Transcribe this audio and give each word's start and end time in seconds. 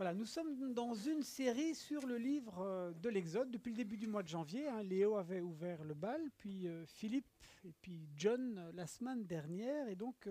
Voilà, 0.00 0.14
nous 0.14 0.24
sommes 0.24 0.72
dans 0.72 0.94
une 0.94 1.22
série 1.22 1.74
sur 1.74 2.06
le 2.06 2.16
livre 2.16 2.60
euh, 2.60 2.90
de 3.02 3.10
l'Exode 3.10 3.50
depuis 3.50 3.68
le 3.68 3.76
début 3.76 3.98
du 3.98 4.06
mois 4.06 4.22
de 4.22 4.28
janvier. 4.28 4.66
hein. 4.66 4.82
Léo 4.82 5.16
avait 5.16 5.42
ouvert 5.42 5.84
le 5.84 5.92
bal, 5.92 6.22
puis 6.38 6.66
euh, 6.68 6.86
Philippe 6.86 7.26
et 7.66 7.74
puis 7.82 8.08
John 8.16 8.56
euh, 8.56 8.72
la 8.72 8.86
semaine 8.86 9.26
dernière. 9.26 9.88
Et 9.88 9.96
donc, 9.96 10.26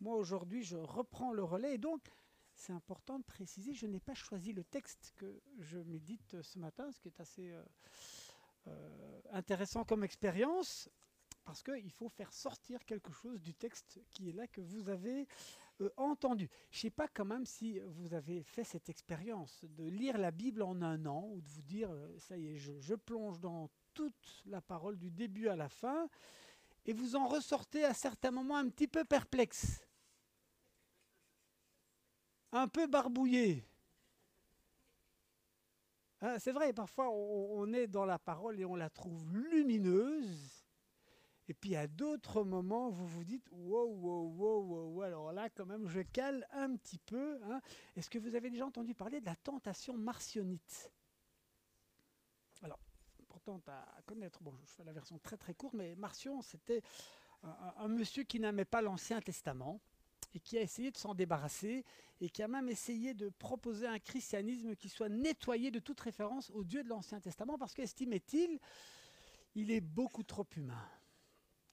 moi 0.00 0.16
aujourd'hui, 0.16 0.62
je 0.62 0.78
reprends 0.78 1.34
le 1.34 1.44
relais. 1.44 1.74
Et 1.74 1.78
donc, 1.78 2.00
c'est 2.54 2.72
important 2.72 3.18
de 3.18 3.24
préciser, 3.24 3.74
je 3.74 3.86
n'ai 3.86 4.00
pas 4.00 4.14
choisi 4.14 4.54
le 4.54 4.64
texte 4.64 5.12
que 5.18 5.42
je 5.58 5.76
médite 5.80 6.40
ce 6.40 6.58
matin, 6.58 6.90
ce 6.90 6.98
qui 6.98 7.08
est 7.08 7.20
assez 7.20 7.52
intéressant 9.30 9.84
comme 9.84 10.04
expérience, 10.04 10.88
parce 11.44 11.62
qu'il 11.62 11.90
faut 11.90 12.08
faire 12.08 12.32
sortir 12.32 12.82
quelque 12.86 13.12
chose 13.12 13.42
du 13.42 13.52
texte 13.52 14.00
qui 14.10 14.30
est 14.30 14.32
là, 14.32 14.46
que 14.46 14.62
vous 14.62 14.88
avez 14.88 15.26
euh, 15.82 15.90
entendu. 15.96 16.48
Je 16.70 16.78
ne 16.78 16.80
sais 16.82 16.90
pas 16.90 17.08
quand 17.08 17.24
même 17.24 17.44
si 17.44 17.78
vous 17.80 18.14
avez 18.14 18.42
fait 18.42 18.64
cette 18.64 18.88
expérience 18.88 19.64
de 19.64 19.84
lire 19.84 20.18
la 20.18 20.30
Bible 20.30 20.62
en 20.62 20.80
un 20.82 21.06
an, 21.06 21.28
ou 21.32 21.40
de 21.40 21.48
vous 21.48 21.62
dire, 21.62 21.90
euh, 21.90 22.18
ça 22.18 22.36
y 22.36 22.48
est, 22.48 22.56
je, 22.56 22.94
plonge 22.94 23.40
dans 23.40 23.70
toute 23.94 24.42
la 24.46 24.60
parole 24.60 24.98
du 24.98 25.10
début 25.10 25.48
à 25.48 25.56
la 25.56 25.68
fin, 25.68 26.08
et 26.84 26.92
vous 26.92 27.16
en 27.16 27.26
ressortez 27.26 27.84
à 27.84 27.94
certains 27.94 28.30
moments 28.30 28.56
un 28.56 28.68
petit 28.68 28.88
peu 28.88 29.04
perplexe, 29.04 29.84
un 32.52 32.68
peu 32.68 32.86
barbouillé. 32.86 33.66
Hein, 36.20 36.38
c'est 36.38 36.52
vrai, 36.52 36.72
parfois 36.72 37.10
on, 37.10 37.60
on 37.60 37.72
est 37.72 37.88
dans 37.88 38.04
la 38.04 38.18
parole 38.18 38.60
et 38.60 38.64
on 38.64 38.76
la 38.76 38.90
trouve 38.90 39.26
lumineuse. 39.32 40.61
Et 41.52 41.54
puis 41.54 41.76
à 41.76 41.86
d'autres 41.86 42.44
moments, 42.44 42.88
vous 42.88 43.06
vous 43.06 43.24
dites 43.24 43.46
wow, 43.52 43.84
wow, 43.84 44.26
wow, 44.26 44.62
wow. 44.62 45.02
Alors 45.02 45.32
là, 45.34 45.50
quand 45.50 45.66
même, 45.66 45.86
je 45.86 46.00
cale 46.00 46.48
un 46.50 46.74
petit 46.76 46.96
peu. 46.96 47.38
hein. 47.44 47.60
Est-ce 47.94 48.08
que 48.08 48.18
vous 48.18 48.34
avez 48.34 48.48
déjà 48.48 48.64
entendu 48.64 48.94
parler 48.94 49.20
de 49.20 49.26
la 49.26 49.36
tentation 49.36 49.98
martionnite? 49.98 50.90
Alors, 52.62 52.78
importante 53.20 53.68
à 53.68 53.84
connaître. 54.06 54.42
Bon, 54.42 54.56
je 54.56 54.64
fais 54.64 54.82
la 54.82 54.94
version 54.94 55.18
très 55.18 55.36
très 55.36 55.52
courte, 55.52 55.74
mais 55.74 55.94
Marcion, 55.94 56.40
c'était 56.40 56.80
un- 57.42 57.74
un 57.76 57.88
monsieur 57.88 58.22
qui 58.22 58.40
n'aimait 58.40 58.64
pas 58.64 58.80
l'Ancien 58.80 59.20
Testament 59.20 59.78
et 60.32 60.40
qui 60.40 60.56
a 60.56 60.62
essayé 60.62 60.90
de 60.90 60.96
s'en 60.96 61.14
débarrasser 61.14 61.84
et 62.22 62.30
qui 62.30 62.42
a 62.42 62.48
même 62.48 62.70
essayé 62.70 63.12
de 63.12 63.28
proposer 63.28 63.86
un 63.86 63.98
christianisme 63.98 64.74
qui 64.74 64.88
soit 64.88 65.10
nettoyé 65.10 65.70
de 65.70 65.80
toute 65.80 66.00
référence 66.00 66.48
au 66.48 66.64
Dieu 66.64 66.82
de 66.82 66.88
l'Ancien 66.88 67.20
Testament 67.20 67.58
parce 67.58 67.74
qu'estimait-il, 67.74 68.58
il 69.54 69.70
est 69.70 69.82
beaucoup 69.82 70.22
trop 70.22 70.46
humain. 70.56 70.88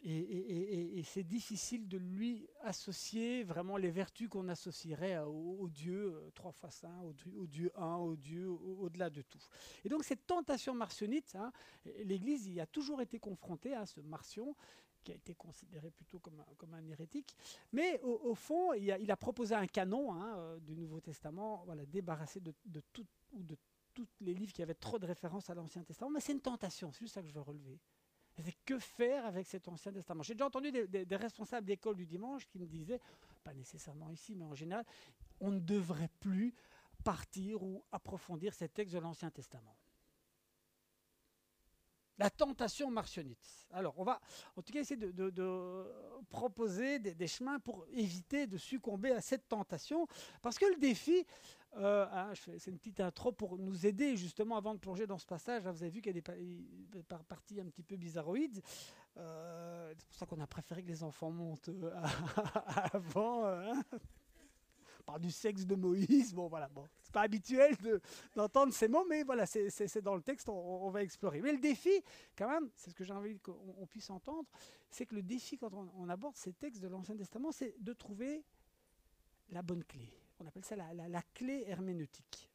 Et, 0.01 1.01
c'est 1.03 1.23
difficile 1.23 1.87
de 1.87 1.97
lui 1.97 2.47
associer 2.61 3.43
vraiment 3.43 3.77
les 3.77 3.89
vertus 3.91 4.29
qu'on 4.29 4.47
associerait 4.47 5.17
au, 5.19 5.67
Dieu 5.69 6.13
euh, 6.13 6.29
trois 6.35 6.51
fois 6.51 6.69
saint, 6.71 6.99
au, 7.01 7.13
Dieu- 7.13 7.33
au 7.35 7.47
Dieu 7.47 7.71
un, 7.75 7.95
au 7.95 8.15
Dieu 8.15 8.47
au- 8.49 8.77
au-delà 8.81 9.09
de 9.09 9.21
tout. 9.21 9.41
Et 9.83 9.89
donc 9.89 10.03
cette 10.03 10.25
tentation 10.25 10.73
martionnite, 10.73 11.35
hein, 11.35 11.51
l'Église 12.03 12.47
y 12.47 12.59
a 12.59 12.65
toujours 12.67 13.01
été 13.01 13.19
confrontée 13.19 13.73
à 13.73 13.85
ce 13.85 13.99
martion 14.01 14.55
qui 15.03 15.11
a 15.11 15.15
été 15.15 15.33
considéré 15.33 15.91
plutôt 15.91 16.19
comme 16.19 16.39
un, 16.39 16.45
comme 16.57 16.73
un 16.73 16.85
hérétique. 16.85 17.35
Mais 17.71 17.99
au, 18.01 18.35
fond, 18.35 18.73
il 18.73 19.11
a, 19.11 19.17
proposé 19.17 19.55
un 19.55 19.67
canon 19.67 20.13
hein, 20.13 20.37
euh, 20.37 20.59
du 20.59 20.75
Nouveau 20.75 20.99
Testament, 20.99 21.63
voilà, 21.65 21.85
débarrassé 21.85 22.39
de, 22.39 22.53
de 22.65 22.81
de 23.33 23.57
tous 23.93 24.07
les 24.21 24.33
livres 24.33 24.53
qui 24.53 24.61
avaient 24.61 24.73
trop 24.75 24.99
de 24.99 25.05
références 25.05 25.49
à 25.49 25.55
l'Ancien 25.55 25.83
Testament. 25.83 26.11
Mais 26.11 26.19
c'est 26.19 26.33
une 26.33 26.41
tentation, 26.41 26.91
c'est 26.91 26.99
juste 26.99 27.13
ça 27.15 27.21
que 27.21 27.27
je 27.27 27.33
veux 27.33 27.41
relever. 27.41 27.79
Que 28.65 28.79
faire 28.79 29.25
avec 29.25 29.47
cet 29.47 29.67
Ancien 29.67 29.91
Testament? 29.91 30.23
J'ai 30.23 30.33
déjà 30.33 30.45
entendu 30.45 30.71
des, 30.71 31.15
responsables 31.15 31.65
d'école 31.65 31.95
du 31.95 32.05
dimanche 32.05 32.45
qui 32.45 32.59
me 32.59 32.67
disaient, 32.67 32.99
pas 33.43 33.53
nécessairement 33.53 34.09
ici, 34.09 34.35
mais 34.35 34.45
en 34.45 34.55
général, 34.55 34.85
on 35.39 35.51
ne 35.51 35.59
devrait 35.59 36.11
plus 36.19 36.53
partir 37.03 37.63
ou 37.63 37.83
approfondir 37.91 38.53
ces 38.53 38.69
textes 38.69 38.93
de 38.93 38.99
l'Ancien 38.99 39.31
Testament. 39.31 39.75
La 42.19 42.29
tentation 42.29 42.91
martionnite. 42.91 43.67
Alors, 43.71 43.97
on 43.97 44.03
va 44.03 44.19
en 44.57 44.61
tout 44.61 44.73
cas 44.73 44.81
essayer 44.81 44.97
de, 44.97 45.83
proposer 46.29 46.99
des 46.99 47.27
chemins 47.27 47.59
pour 47.59 47.85
éviter 47.93 48.45
de 48.45 48.57
succomber 48.57 49.11
à 49.11 49.21
cette 49.21 49.47
tentation. 49.47 50.05
Parce 50.41 50.59
que 50.59 50.65
le 50.65 50.75
défi, 50.75 51.25
euh, 51.77 52.33
fais- 52.35 52.57
c'est 52.59 52.71
une 52.71 52.77
petite 52.77 52.99
intro 52.99 53.31
pour 53.31 53.57
nous 53.57 53.85
aider 53.85 54.17
justement 54.17 54.57
avant 54.57 54.73
de 54.73 54.79
plonger 54.79 55.05
dans 55.07 55.17
ce 55.17 55.25
passage. 55.25 55.63
vous 55.63 55.69
avez 55.83 55.89
vu 55.89 56.01
qu'il 56.01 56.09
y 56.09 56.09
a 56.09 56.13
des, 56.13 56.21
pa- 56.21 56.35
des 56.35 57.03
par- 57.03 57.23
parties 57.23 57.59
un 57.61 57.65
petit 57.65 57.83
peu 57.83 57.95
bizarroïdes. 57.95 58.61
Euh, 59.17 59.93
c'est 59.97 60.05
pour 60.07 60.15
ça 60.15 60.25
qu'on 60.25 60.39
a 60.39 60.47
préféré 60.47 60.81
que 60.83 60.87
les 60.87 61.03
enfants 61.03 61.31
montent 61.31 61.69
euh, 61.69 61.91
avant. 62.93 63.45
hein. 63.45 63.81
On 65.01 65.03
parle 65.03 65.21
du 65.21 65.31
sexe 65.31 65.65
de 65.65 65.75
Moïse. 65.75 66.33
Bon, 66.33 66.47
voilà, 66.47 66.69
c'est 67.01 67.11
pas 67.11 67.21
habituel 67.21 67.75
de- 67.77 67.99
d'entendre 68.35 68.73
ces 68.73 68.87
mots, 68.87 69.05
mais 69.09 69.23
voilà, 69.23 69.45
c'est 69.47 70.01
dans 70.01 70.15
le 70.15 70.21
texte, 70.21 70.49
on, 70.49 70.89
va 70.91 71.01
explorer. 71.01 71.41
Mais 71.41 71.51
le 71.51 71.59
défi, 71.59 71.89
quand 72.37 72.47
même, 72.49 72.69
c'est 72.75 72.91
ce 72.91 72.95
que 72.95 73.03
j'ai 73.03 73.13
envie 73.13 73.39
qu'on 73.39 73.57
on 73.79 73.85
puisse 73.87 74.09
entendre, 74.11 74.47
c'est 74.89 75.05
que 75.07 75.15
le 75.15 75.23
défi 75.23 75.57
quand 75.57 75.73
on 75.73 76.09
aborde 76.09 76.35
ces 76.35 76.53
textes 76.53 76.81
de 76.81 76.87
l'Ancien 76.87 77.15
Testament, 77.15 77.51
c'est 77.51 77.75
de 77.79 77.93
trouver 77.93 78.43
la 79.49 79.61
bonne 79.63 79.83
clé. 79.83 80.11
On 80.39 80.47
appelle 80.47 80.65
ça 80.65 80.75
la, 80.75 81.21
clé 81.33 81.63
herméneutique. 81.67 82.49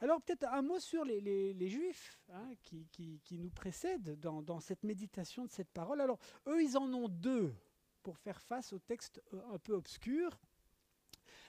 Alors 0.00 0.20
peut-être 0.20 0.44
un 0.44 0.62
mot 0.62 0.80
sur 0.80 1.04
les, 1.04 1.68
Juifs 1.68 2.18
hein, 2.30 2.50
qui, 2.62 3.38
nous 3.38 3.50
précèdent 3.50 4.18
dans, 4.18 4.60
cette 4.60 4.82
méditation 4.82 5.44
de 5.44 5.50
cette 5.50 5.70
parole. 5.70 6.00
Alors 6.00 6.18
eux, 6.48 6.62
ils 6.62 6.76
en 6.76 6.92
ont 6.92 7.08
deux 7.08 7.54
pour 8.02 8.18
faire 8.18 8.40
face 8.40 8.72
au 8.72 8.78
texte 8.78 9.22
euh, 9.32 9.40
un 9.52 9.58
peu 9.58 9.74
obscur. 9.74 10.40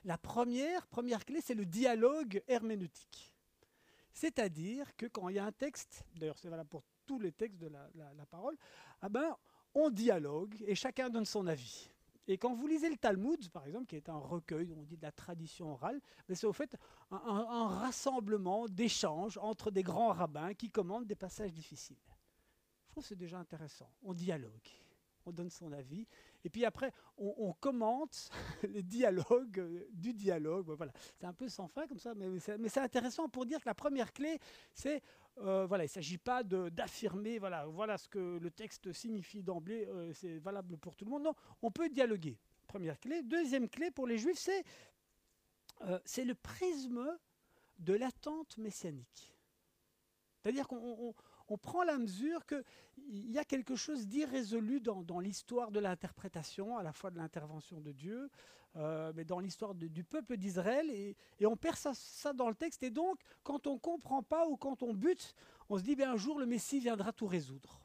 La 0.03 0.17
première, 0.17 0.87
clé, 1.25 1.41
c'est 1.41 1.55
le 1.55 1.65
dialogue 1.65 2.43
herméneutique. 2.47 3.33
C'est-à-dire 4.11 4.95
que 4.95 5.07
quand 5.07 5.29
il 5.29 5.37
y 5.37 5.39
a 5.39 5.45
un 5.45 5.51
texte, 5.51 6.03
d'ailleurs 6.15 6.37
c'est 6.37 6.49
valable 6.49 6.69
pour 6.69 6.83
tous 7.07 7.19
les 7.19 7.31
textes 7.31 7.57
de 7.57 7.67
la 7.67 8.25
parole, 8.29 8.55
ah 9.01 9.09
ben, 9.09 9.35
on 9.73 9.89
dialogue 9.89 10.55
et 10.67 10.75
chacun 10.75 11.09
donne 11.09 11.25
son 11.25 11.47
avis. 11.47 11.89
Et 12.27 12.37
quand 12.37 12.53
vous 12.53 12.67
lisez 12.67 12.89
le 12.89 12.95
Talmud, 12.95 13.49
par 13.49 13.67
exemple, 13.67 13.85
qui 13.85 13.95
est 13.95 14.07
un 14.07 14.17
recueil, 14.17 14.73
on 14.73 14.83
dit 14.83 14.97
de 14.97 15.01
la 15.01 15.11
tradition 15.11 15.73
orale, 15.73 15.99
mais 16.27 16.35
c'est 16.35 16.47
au 16.47 16.53
fait 16.53 16.77
un, 17.11 17.67
rassemblement 17.67 18.67
d'échanges 18.67 19.37
entre 19.39 19.71
des 19.71 19.83
grands 19.83 20.13
rabbins 20.13 20.53
qui 20.53 20.69
commandent 20.69 21.05
des 21.05 21.15
passages 21.15 21.51
difficiles. 21.51 21.97
Je 22.85 22.91
trouve 22.91 23.03
que 23.03 23.07
c'est 23.09 23.15
déjà 23.15 23.39
intéressant. 23.39 23.89
On 24.03 24.13
dialogue, 24.13 24.69
on 25.25 25.31
donne 25.31 25.49
son 25.49 25.73
avis, 25.73 26.07
et 26.45 26.49
puis 26.49 26.63
après, 26.63 26.93
on, 27.17 27.53
commente 27.59 28.29
les 28.63 28.83
dialogues 28.83 29.59
euh, 29.59 29.87
du 29.91 30.13
dialogue. 30.13 30.69
Voilà, 30.69 30.93
c'est 31.19 31.25
un 31.25 31.33
peu 31.33 31.49
sans 31.49 31.67
fin 31.67 31.87
comme 31.87 31.99
ça, 31.99 32.13
mais 32.15 32.39
c'est 32.39 32.81
intéressant 32.81 33.27
pour 33.27 33.45
dire 33.45 33.59
que 33.59 33.67
la 33.67 33.75
première 33.75 34.13
clé, 34.13 34.39
c'est 34.73 35.01
euh, 35.39 35.65
voilà, 35.65 35.83
il 35.83 35.87
ne 35.87 35.91
s'agit 35.91 36.17
pas 36.17 36.43
d'affirmer 36.43 37.39
voilà, 37.39 37.65
voilà 37.65 37.97
ce 37.97 38.07
que 38.07 38.37
le 38.37 38.51
texte 38.51 38.93
signifie 38.93 39.41
d'emblée, 39.41 39.87
euh, 39.87 40.13
c'est 40.13 40.37
valable 40.37 40.77
pour 40.77 40.95
tout 40.95 41.05
le 41.05 41.11
monde. 41.11 41.23
Non, 41.23 41.33
on 41.61 41.71
peut 41.71 41.89
dialoguer. 41.89 42.37
Première 42.67 42.99
clé. 42.99 43.23
Deuxième 43.23 43.67
clé 43.67 43.91
pour 43.91 44.07
les 44.07 44.17
juifs, 44.17 44.37
c'est 44.37 44.63
euh, 45.81 45.99
le 46.17 46.33
prisme 46.33 47.17
de 47.79 47.93
l'attente 47.93 48.57
messianique. 48.57 49.33
C'est-à-dire 50.41 50.67
qu'on 50.67 51.15
on- 51.47 51.57
prend 51.57 51.83
la 51.83 51.97
mesure 51.97 52.45
qu'il 52.45 53.31
y 53.31 53.37
a 53.37 53.45
quelque 53.45 53.75
chose 53.75 54.07
d'irrésolu 54.07 54.79
dans, 54.79 55.19
l'histoire 55.19 55.71
de 55.71 55.79
l'interprétation, 55.79 56.77
à 56.77 56.83
la 56.83 56.93
fois 56.93 57.11
de 57.11 57.17
l'intervention 57.17 57.79
de 57.79 57.91
Dieu, 57.91 58.29
euh, 58.75 59.13
mais 59.15 59.23
dans 59.23 59.39
l'histoire 59.39 59.75
du 59.75 60.03
peuple 60.03 60.37
d'Israël, 60.37 60.89
et, 60.89 61.15
on 61.45 61.55
perd 61.55 61.77
ça, 61.77 62.33
dans 62.33 62.49
le 62.49 62.55
texte. 62.55 62.83
Et 62.83 62.89
donc, 62.89 63.19
quand 63.43 63.67
on 63.67 63.73
ne 63.73 63.79
comprend 63.79 64.23
pas 64.23 64.47
ou 64.47 64.57
quand 64.57 64.81
on 64.83 64.93
bute, 64.93 65.35
on 65.69 65.77
se 65.77 65.83
dit, 65.83 65.95
bien, 65.95 66.13
un 66.13 66.17
jour, 66.17 66.39
le 66.39 66.45
Messie 66.45 66.79
viendra 66.79 67.13
tout 67.13 67.27
résoudre. 67.27 67.79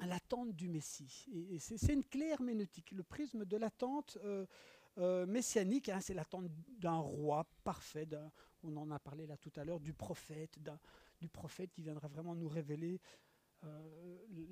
L'attente 0.00 0.52
du 0.52 0.68
Messie. 0.68 1.26
Et, 1.50 1.58
c'est 1.58 1.92
une 1.92 2.04
clé 2.04 2.26
herméneutique, 2.26 2.92
le 2.92 3.02
prisme 3.02 3.44
de 3.44 3.56
l'attente 3.56 4.18
euh, 4.24 4.46
euh, 4.98 5.26
messianique, 5.26 5.88
hein, 5.88 6.00
c'est 6.00 6.14
l'attente 6.14 6.46
d'un 6.78 6.98
roi 6.98 7.46
parfait, 7.64 8.06
on 8.62 8.76
en 8.76 8.90
a 8.90 8.98
parlé 8.98 9.26
là 9.26 9.36
tout 9.36 9.52
à 9.56 9.64
l'heure, 9.64 9.80
du 9.80 9.92
prophète, 9.92 10.58
du 11.20 11.28
prophète 11.28 11.72
qui 11.72 11.82
viendra 11.82 12.08
vraiment 12.08 12.34
nous 12.34 12.48
révéler 12.48 13.00
euh, 13.64 14.48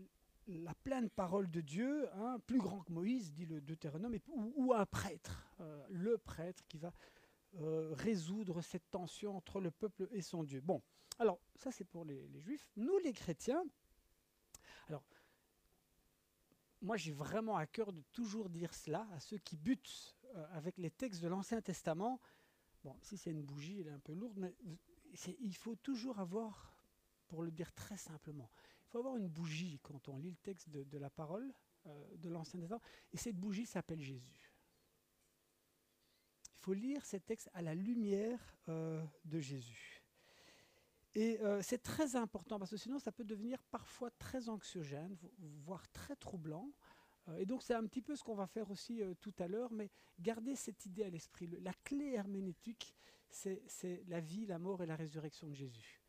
la 0.48 0.74
pleine 0.74 1.10
parole 1.10 1.50
de 1.50 1.60
Dieu, 1.60 2.08
hein, 2.14 2.38
plus 2.46 2.58
grand 2.58 2.80
que 2.82 2.92
Moïse, 2.92 3.32
dit 3.32 3.46
le 3.46 3.60
Deutéronome, 3.60 4.16
ou, 4.28 4.72
un 4.72 4.86
prêtre, 4.86 5.50
euh, 5.60 5.84
le 5.90 6.18
prêtre 6.18 6.62
qui 6.68 6.78
va 6.78 6.92
euh, 7.56 7.92
résoudre 7.94 8.62
cette 8.62 8.88
tension 8.90 9.36
entre 9.36 9.60
le 9.60 9.72
peuple 9.72 10.08
et 10.12 10.22
son 10.22 10.44
Dieu. 10.44 10.60
Bon, 10.60 10.82
alors 11.18 11.40
ça 11.56 11.72
c'est 11.72 11.84
pour 11.84 12.04
les, 12.04 12.28
juifs. 12.40 12.68
Nous 12.76 12.96
les 12.98 13.12
chrétiens, 13.12 13.64
alors 14.88 15.02
moi 16.80 16.96
j'ai 16.96 17.12
vraiment 17.12 17.56
à 17.56 17.66
cœur 17.66 17.92
de 17.92 18.02
toujours 18.12 18.48
dire 18.48 18.72
cela 18.72 19.08
à 19.14 19.18
ceux 19.20 19.38
qui 19.38 19.56
butent 19.56 20.16
avec 20.52 20.78
les 20.78 20.90
textes 20.90 21.22
de 21.22 21.28
l'Ancien 21.28 21.60
Testament. 21.60 22.20
Bon, 22.84 22.94
si 23.00 23.16
c'est 23.16 23.30
une 23.30 23.42
bougie, 23.42 23.80
elle 23.80 23.88
est 23.88 23.92
un 23.92 23.98
peu 23.98 24.12
lourde, 24.12 24.38
mais 24.38 24.54
il 25.40 25.56
faut 25.56 25.76
toujours 25.76 26.18
avoir, 26.18 26.74
pour 27.28 27.42
le 27.42 27.50
dire 27.50 27.72
très 27.72 27.96
simplement, 27.96 28.50
il 28.86 28.90
faut 28.90 28.98
avoir 28.98 29.16
une 29.16 29.28
bougie 29.28 29.80
quand 29.82 30.08
on 30.08 30.16
lit 30.16 30.30
le 30.30 30.36
texte 30.36 30.68
de, 30.70 30.98
la 30.98 31.10
parole 31.10 31.52
euh, 31.86 32.16
de 32.16 32.28
l'Ancien 32.28 32.60
Testament, 32.60 32.82
et 33.12 33.16
cette 33.16 33.36
bougie 33.36 33.66
s'appelle 33.66 34.00
Jésus. 34.00 34.52
Il 36.54 36.60
faut 36.60 36.72
lire 36.72 37.04
ces 37.04 37.20
textes 37.20 37.50
à 37.52 37.62
la 37.62 37.74
lumière 37.74 38.56
euh, 38.68 39.04
de 39.24 39.40
Jésus. 39.40 40.02
Et 41.14 41.40
euh, 41.40 41.62
c'est 41.62 41.82
très 41.82 42.16
important 42.16 42.58
parce 42.58 42.70
que 42.70 42.76
sinon 42.76 42.98
ça 42.98 43.10
peut 43.10 43.24
devenir 43.24 43.62
parfois 43.64 44.10
très 44.10 44.48
anxiogène, 44.48 45.16
voire 45.38 45.88
très 45.92 46.16
troublant. 46.16 46.70
Et 47.38 47.46
donc 47.46 47.62
c'est 47.64 47.74
un 47.74 47.84
petit 47.86 48.02
peu 48.02 48.14
ce 48.14 48.22
qu'on 48.22 48.36
va 48.36 48.46
faire 48.46 48.70
aussi 48.70 49.02
tout 49.20 49.34
à 49.40 49.48
l'heure, 49.48 49.72
mais 49.72 49.90
gardez 50.20 50.54
cette 50.54 50.86
idée 50.86 51.02
à 51.02 51.10
l'esprit. 51.10 51.48
La 51.60 51.72
clé 51.82 52.12
herméneutique, 52.12 52.94
c'est 53.66 54.02
la 54.08 54.20
vie, 54.20 54.46
la 54.46 54.58
mort 54.58 54.82
et 54.82 54.86
la 54.86 54.96
résurrection 54.96 55.46
de 55.48 55.54
Jésus. 55.54 56.02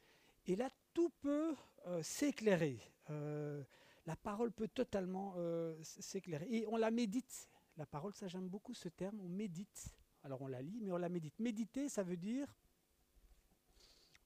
Et 0.45 0.55
là, 0.55 0.69
tout 0.93 1.09
peut 1.21 1.55
s'éclairer. 2.01 2.79
la 3.09 4.15
parole 4.15 4.51
peut 4.51 4.67
totalement 4.67 5.35
s'éclairer. 5.81 6.47
Et 6.49 6.67
on 6.67 6.77
la 6.77 6.91
médite. 6.91 7.49
La 7.75 7.85
parole, 7.85 8.13
ça 8.15 8.27
j'aime 8.27 8.47
beaucoup 8.47 8.73
ce 8.73 8.89
terme, 8.89 9.19
on 9.19 9.29
médite. 9.29 9.93
Alors 10.23 10.41
on 10.41 10.47
la 10.47 10.61
lit, 10.61 10.79
mais 10.81 10.91
on 10.91 10.97
la 10.97 11.09
médite. 11.09 11.39
Méditer, 11.39 11.89
ça 11.89 12.03
veut 12.03 12.17
dire 12.17 12.47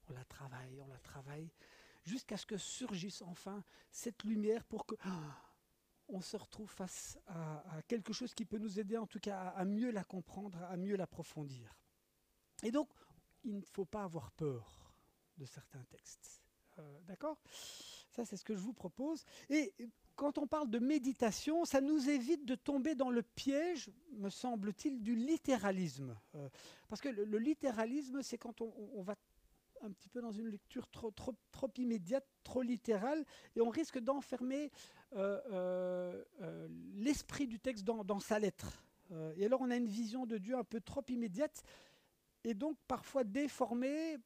on 0.08 0.12
la 0.12 0.24
travaille, 0.24 0.80
on 0.80 0.86
la 0.86 0.98
travaille, 0.98 1.50
jusqu'à 2.04 2.36
ce 2.36 2.46
que 2.46 2.56
surgisse 2.56 3.22
enfin 3.22 3.62
cette 3.90 4.24
lumière 4.24 4.64
pour 4.64 4.86
que 4.86 4.94
on 6.08 6.20
se 6.20 6.36
retrouve 6.36 6.70
face 6.70 7.18
à, 7.26 7.62
quelque 7.88 8.12
chose 8.12 8.34
qui 8.34 8.44
peut 8.44 8.58
nous 8.58 8.78
aider 8.78 8.96
en 8.96 9.06
tout 9.06 9.20
cas 9.20 9.48
à, 9.48 9.64
mieux 9.64 9.90
la 9.90 10.04
comprendre, 10.04 10.62
à 10.64 10.76
mieux 10.76 10.96
l'approfondir. 10.96 11.74
Et 12.62 12.70
donc, 12.70 12.88
il 13.44 13.56
ne 13.56 13.64
faut 13.64 13.84
pas 13.84 14.04
avoir 14.04 14.30
peur 14.32 14.92
de 15.38 15.44
certains 15.44 15.82
textes. 15.90 16.42
Euh, 16.78 17.00
d'accord? 17.06 17.38
Ça, 18.10 18.24
c'est 18.24 18.36
ce 18.36 18.44
que 18.44 18.54
je 18.54 18.60
vous 18.60 18.72
propose. 18.72 19.24
Et 19.48 19.72
quand 20.16 20.38
on 20.38 20.46
parle 20.46 20.70
de 20.70 20.78
méditation, 20.78 21.64
ça 21.64 21.80
nous 21.80 22.08
évite 22.08 22.44
de 22.44 22.54
tomber 22.54 22.94
dans 22.94 23.10
le 23.10 23.22
piège, 23.22 23.90
me 24.12 24.28
semble-t-il, 24.28 25.02
du 25.02 25.14
littéralisme. 25.14 26.16
Euh, 26.34 26.48
parce 26.88 27.00
que 27.00 27.08
le, 27.08 27.38
littéralisme, 27.38 28.22
c'est 28.22 28.38
quand 28.38 28.60
on, 28.60 29.02
va 29.02 29.16
un 29.80 29.90
petit 29.90 30.08
peu 30.08 30.20
dans 30.20 30.30
une 30.30 30.48
lecture 30.48 30.88
trop, 30.88 31.10
trop, 31.10 31.34
trop 31.50 31.70
immédiate, 31.76 32.26
trop 32.44 32.62
littérale, 32.62 33.24
et 33.56 33.60
on 33.60 33.70
risque 33.70 33.98
d'enfermer 33.98 34.70
euh, 35.14 36.22
l'esprit 36.94 37.46
du 37.46 37.58
texte 37.58 37.84
dans 37.84 38.20
sa 38.20 38.38
lettre. 38.38 38.84
et 39.36 39.46
alors 39.46 39.62
on 39.62 39.70
a 39.70 39.76
une 39.76 39.88
vision 39.88 40.26
de 40.26 40.38
Dieu 40.38 40.56
un 40.56 40.64
peu 40.64 40.80
trop 40.80 41.04
immédiate, 41.08 41.64
et 42.44 42.54
donc 42.54 42.76
parfois 42.88 43.24
déformée, 43.24 44.16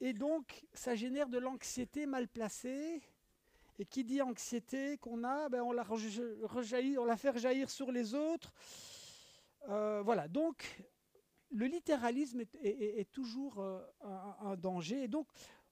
et 0.00 0.12
donc 0.12 0.66
ça 0.72 0.94
génère 0.94 1.28
de 1.28 1.38
l'anxiété 1.38 2.06
mal 2.06 2.28
placée. 2.28 3.02
Et 3.78 3.84
qui 3.84 4.04
dit 4.04 4.22
anxiété 4.22 4.96
qu'on 4.96 5.22
a, 5.22 5.50
ben 5.50 5.60
on, 5.60 5.70
la 5.72 5.84
fait 5.84 7.28
rejaillir 7.28 7.68
sur 7.68 7.92
les 7.92 8.14
autres. 8.14 8.54
voilà, 9.66 10.28
donc 10.28 10.82
le 11.50 11.66
littéralisme 11.66 12.42
est, 12.62 13.10
toujours 13.12 13.60
euh, 13.60 13.80
un, 14.40 14.56
danger. 14.56 15.04
Et 15.04 15.08
donc, 15.08 15.26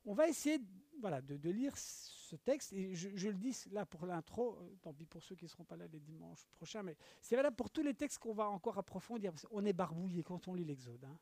on 0.04 0.14
va 0.14 0.28
essayer 0.28 0.58
voilà, 1.00 1.20
de, 1.20 1.50
lire 1.50 1.76
ce 1.76 2.36
texte. 2.36 2.72
Et 2.72 2.94
je, 2.94 3.28
le 3.28 3.34
dis 3.34 3.56
là 3.70 3.86
pour 3.86 4.06
l'intro, 4.06 4.56
euh, 4.60 4.76
tant 4.82 4.92
pis 4.92 5.06
pour 5.06 5.22
ceux 5.22 5.34
qui 5.34 5.44
ne 5.44 5.48
seront 5.50 5.64
pas 5.64 5.76
là 5.76 5.86
les 5.86 6.00
dimanches 6.00 6.46
prochains, 6.52 6.82
mais 6.82 6.96
c'est 7.20 7.36
valable 7.36 7.56
pour 7.56 7.70
tous 7.70 7.82
les 7.82 7.94
textes 7.94 8.18
qu'on 8.18 8.34
va 8.34 8.48
encore 8.48 8.78
approfondir. 8.78 9.32
On 9.50 9.64
est 9.64 9.72
barbouillé 9.72 10.22
quand 10.22 10.48
on 10.48 10.54
lit 10.54 10.64
l'Exode. 10.64 11.04
Hein. 11.04 11.18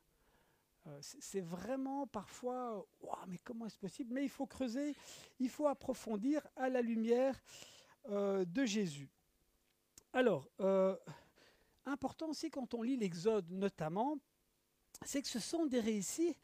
Euh, 0.89 0.99
c'est 1.01 1.41
vraiment 1.41 2.07
parfois, 2.07 2.85
mais 3.29 3.39
comment 3.39 3.67
est-ce 3.67 3.79
possible? 3.79 4.13
Mais 4.13 4.25
il 4.25 4.31
faut 4.31 4.47
creuser, 4.47 4.97
il 5.39 5.49
faut 5.49 5.69
approfondir 5.69 6.47
à 6.57 6.69
la 6.69 6.83
lumière 6.83 7.41
de 8.09 8.65
Jésus. 8.65 9.09
Alors, 10.13 10.51
important 11.87 12.31
aussi 12.31 12.51
quand 12.51 12.75
on 12.75 12.83
lit 12.83 12.97
l'Exode 12.97 13.49
notamment, 13.51 14.19
c'est 15.05 15.23
que 15.23 15.29
ce 15.29 15.39
sont 15.39 15.67
des 15.67 15.81
récits 15.81 16.37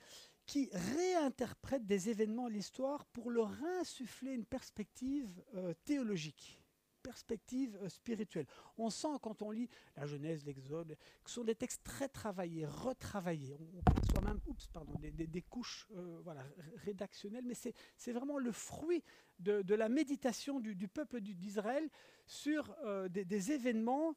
qui 0.48 0.70
réinterprètent 0.72 1.86
des 1.86 2.08
événements 2.08 2.48
de 2.48 2.54
l'histoire 2.54 3.04
pour 3.04 3.30
leur 3.30 3.52
insuffler 3.78 4.32
une 4.32 4.46
perspective 4.46 5.28
euh, 5.54 5.74
théologique, 5.84 6.58
perspective 7.02 7.78
euh, 7.82 7.90
spirituelle. 7.90 8.46
On 8.78 8.88
sent 8.88 9.18
quand 9.20 9.42
on 9.42 9.50
lit 9.50 9.68
la 9.94 10.06
Genèse, 10.06 10.46
l'Exode, 10.46 10.96
que 11.22 11.28
ce 11.28 11.34
sont 11.34 11.44
des 11.44 11.54
textes 11.54 11.84
très 11.84 12.08
travaillés, 12.08 12.64
retravaillés. 12.64 13.58
On, 13.60 13.92
perçoit 13.92 14.22
même 14.22 14.40
oups, 14.46 14.66
pardon, 14.68 14.94
des, 14.98 15.42
couches 15.42 15.86
euh, 15.94 16.18
voilà, 16.24 16.42
rédactionnelles, 16.76 17.44
mais 17.44 17.54
c'est 17.54 18.12
vraiment 18.12 18.38
le 18.38 18.50
fruit 18.50 19.04
de, 19.40 19.74
la 19.74 19.90
méditation 19.90 20.60
du, 20.60 20.88
peuple 20.88 21.20
d'Israël 21.20 21.90
sur 22.26 22.74
des, 23.10 23.26
des, 23.26 23.52
événements 23.52 24.16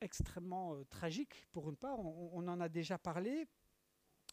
extrêmement 0.00 0.74
euh, 0.74 0.84
tragique 0.84 1.46
pour 1.52 1.68
une 1.68 1.76
part, 1.76 2.00
on, 2.00 2.46
en 2.48 2.60
a 2.60 2.68
déjà 2.68 2.98
parlé, 2.98 3.46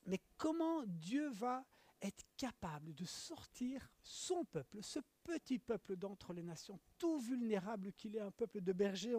mais 0.08 0.20
comment 0.38 0.84
Dieu 0.86 1.30
va 1.30 1.66
être 2.02 2.24
capable 2.38 2.94
de 2.94 3.06
sortir 3.06 3.90
son 4.02 4.46
peuple, 4.46 4.82
ce 4.82 5.00
petit 5.24 5.60
peuple 5.60 5.96
d'entre 5.96 6.34
les 6.34 6.44
nations, 6.44 6.80
tout 6.98 7.20
vulnérable 7.20 7.92
qu'il 7.94 8.16
est, 8.16 8.22
un 8.22 8.32
peuple 8.32 8.62
de 8.62 8.74
bergers, 8.74 9.18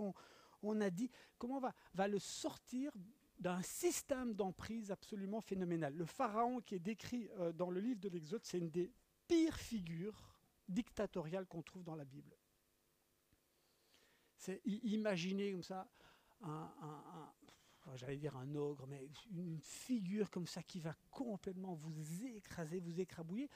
on, 0.63 0.81
a 0.81 0.91
dit, 0.91 1.11
comment 1.39 1.61
va, 1.61 1.75
va 1.95 2.09
le 2.09 2.19
sortir 2.19 2.93
d'un 3.39 3.63
système 3.63 4.35
d'emprise 4.35 4.91
absolument 4.91 5.41
phénoménal? 5.41 5.95
Le 5.95 6.07
pharaon 6.07 6.61
qui 6.61 6.77
est 6.77 6.81
décrit 6.81 7.29
euh, 7.39 7.53
dans 7.53 7.71
le 7.71 7.81
livre 7.81 8.01
de 8.01 8.09
l'Exode, 8.09 8.45
c'est 8.45 8.59
une 8.59 8.71
des 8.71 8.93
pires 9.27 9.57
figures 9.57 10.39
dictatoriales 10.69 11.47
qu'on 11.47 11.63
trouve 11.63 11.85
dans 11.85 11.97
la 11.97 12.05
Bible. 12.05 12.37
C'est 14.37 14.61
imaginer 14.65 15.53
comme 15.53 15.65
ça 15.65 15.91
un, 16.43 16.71
j'allais 17.97 18.17
dire 18.17 18.37
un 18.37 18.55
ogre, 18.55 18.87
mais 18.87 19.09
une 19.31 19.61
figure 19.61 20.31
comme 20.31 20.47
ça 20.47 20.63
qui 20.63 20.81
va 20.81 20.95
complètement 21.11 21.75
vous 21.75 22.25
écraser, 22.25 22.79
vous 22.79 23.01
écrabouiller. 23.01 23.49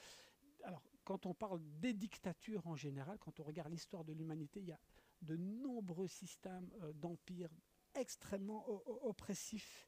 Alors, 0.63 0.81
quand 1.03 1.25
on 1.25 1.33
parle 1.33 1.59
des 1.79 1.93
dictatures 1.93 2.65
en 2.67 2.75
général, 2.75 3.17
quand 3.19 3.39
on 3.39 3.43
regarde 3.43 3.71
l'histoire 3.71 4.03
de 4.03 4.13
l'humanité, 4.13 4.59
il 4.61 4.67
y 4.67 4.71
a 4.71 4.79
de 5.21 5.35
nombreux 5.35 6.07
systèmes 6.07 6.69
euh, 6.81 6.93
d'empires 6.93 7.51
extrêmement 7.95 8.65
oppressifs. 9.03 9.87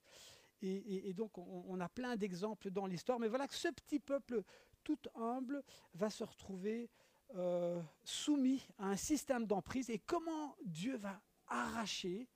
Et, 0.62 1.14
donc, 1.14 1.38
on, 1.38 1.80
a 1.80 1.90
plein 1.90 2.16
d'exemples 2.16 2.72
dans 2.72 2.86
l'histoire. 2.88 3.20
Mais 3.20 3.28
voilà 3.28 3.48
que 3.48 3.54
ce 3.54 3.68
petit 3.68 4.00
peuple 4.00 4.44
tout 4.84 4.98
humble 5.16 5.64
va 5.94 6.10
se 6.10 6.24
retrouver 6.24 6.90
euh, 7.36 7.82
soumis 8.04 8.66
à 8.78 8.88
un 8.88 8.96
système 8.96 9.46
d'emprise. 9.46 9.90
Et 9.90 10.00
comment 10.00 10.56
Dieu 10.64 10.96
va 10.98 11.22
arracher 11.48 12.28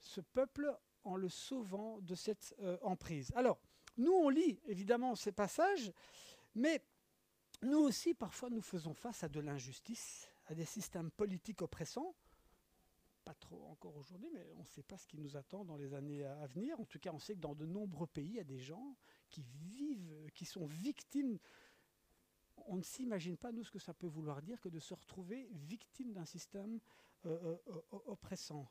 ce 0.00 0.20
peuple 0.20 0.76
en 1.04 1.16
le 1.16 1.28
sauvant 1.28 2.00
de 2.00 2.14
cette 2.14 2.54
euh, 2.60 2.78
emprise. 2.82 3.32
Alors, 3.34 3.58
nous, 3.96 4.12
on 4.12 4.28
lit 4.28 4.58
évidemment 4.66 5.14
ces 5.14 5.32
passages, 5.32 5.92
mais 6.54 6.82
nous 7.62 7.78
aussi, 7.78 8.14
parfois, 8.14 8.50
nous 8.50 8.60
faisons 8.60 8.94
face 8.94 9.22
à 9.22 9.28
de 9.28 9.40
l'injustice, 9.40 10.28
à 10.46 10.54
des 10.54 10.64
systèmes 10.64 11.10
politiques 11.10 11.62
oppressants. 11.62 12.14
Pas 13.24 13.34
trop 13.34 13.64
encore 13.70 13.96
aujourd'hui, 13.96 14.28
mais 14.32 14.46
on 14.56 14.60
ne 14.60 14.66
sait 14.66 14.82
pas 14.82 14.98
ce 14.98 15.06
qui 15.06 15.18
nous 15.18 15.36
attend 15.36 15.64
dans 15.64 15.76
les 15.76 15.94
années 15.94 16.24
à 16.24 16.46
venir. 16.46 16.78
En 16.78 16.84
tout 16.84 16.98
cas, 16.98 17.10
on 17.12 17.18
sait 17.18 17.34
que 17.34 17.40
dans 17.40 17.54
de 17.54 17.64
nombreux 17.64 18.06
pays, 18.06 18.26
il 18.26 18.36
y 18.36 18.40
a 18.40 18.44
des 18.44 18.58
gens 18.58 18.96
qui 19.30 19.42
vivent, 19.42 20.30
qui 20.34 20.44
sont 20.44 20.66
victimes. 20.66 21.38
On 22.66 22.76
ne 22.76 22.82
s'imagine 22.82 23.36
pas, 23.36 23.52
nous, 23.52 23.64
ce 23.64 23.70
que 23.70 23.78
ça 23.78 23.94
peut 23.94 24.06
vouloir 24.06 24.42
dire 24.42 24.60
que 24.60 24.68
de 24.68 24.78
se 24.78 24.92
retrouver 24.92 25.48
victime 25.52 26.12
d'un 26.12 26.26
système 26.26 26.80
euh, 27.24 27.56
euh, 27.68 27.80
oppressant. 28.06 28.70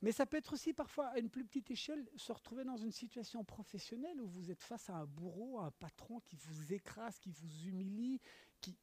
Mais 0.00 0.12
ça 0.12 0.26
peut 0.26 0.36
être 0.36 0.52
aussi 0.52 0.72
parfois 0.72 1.08
à 1.08 1.18
une 1.18 1.28
plus 1.28 1.44
petite 1.44 1.70
échelle 1.70 2.08
se 2.16 2.30
retrouver 2.30 2.64
dans 2.64 2.76
une 2.76 2.92
situation 2.92 3.42
professionnelle 3.42 4.20
où 4.20 4.28
vous 4.28 4.50
êtes 4.50 4.62
face 4.62 4.88
à 4.90 4.94
un 4.94 5.06
bourreau, 5.06 5.58
à 5.58 5.66
un 5.66 5.70
patron 5.72 6.20
qui 6.20 6.36
vous 6.36 6.72
écrase, 6.72 7.18
qui 7.18 7.30
vous 7.30 7.66
humilie, 7.66 8.20
qui, 8.60 8.76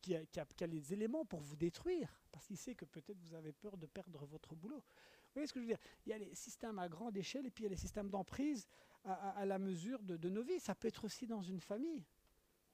qui, 0.00 0.14
a, 0.14 0.66
les 0.66 0.92
éléments 0.92 1.24
pour 1.24 1.40
vous 1.40 1.56
détruire, 1.56 2.20
parce 2.30 2.46
qu'il 2.46 2.56
sait 2.56 2.74
que 2.74 2.84
peut-être 2.84 3.18
vous 3.20 3.34
avez 3.34 3.52
peur 3.52 3.76
de 3.76 3.86
perdre 3.86 4.24
votre 4.26 4.54
boulot. 4.54 4.78
Vous 4.78 5.34
voyez 5.34 5.46
ce 5.46 5.52
que 5.52 5.60
je 5.60 5.64
veux 5.64 5.70
dire? 5.70 5.82
Il 6.04 6.10
y 6.10 6.12
a 6.12 6.18
les 6.18 6.34
systèmes 6.34 6.78
à 6.78 6.88
grande 6.88 7.16
échelle 7.16 7.46
et 7.46 7.50
puis 7.50 7.62
il 7.62 7.66
y 7.66 7.68
a 7.68 7.70
les 7.70 7.76
systèmes 7.76 8.10
d'emprise 8.10 8.66
à, 9.04 9.44
la 9.46 9.58
mesure 9.58 10.02
de, 10.02 10.28
nos 10.28 10.42
vies. 10.42 10.60
Ça 10.60 10.74
peut 10.74 10.88
être 10.88 11.04
aussi 11.04 11.26
dans 11.26 11.42
une 11.42 11.60
famille 11.60 12.04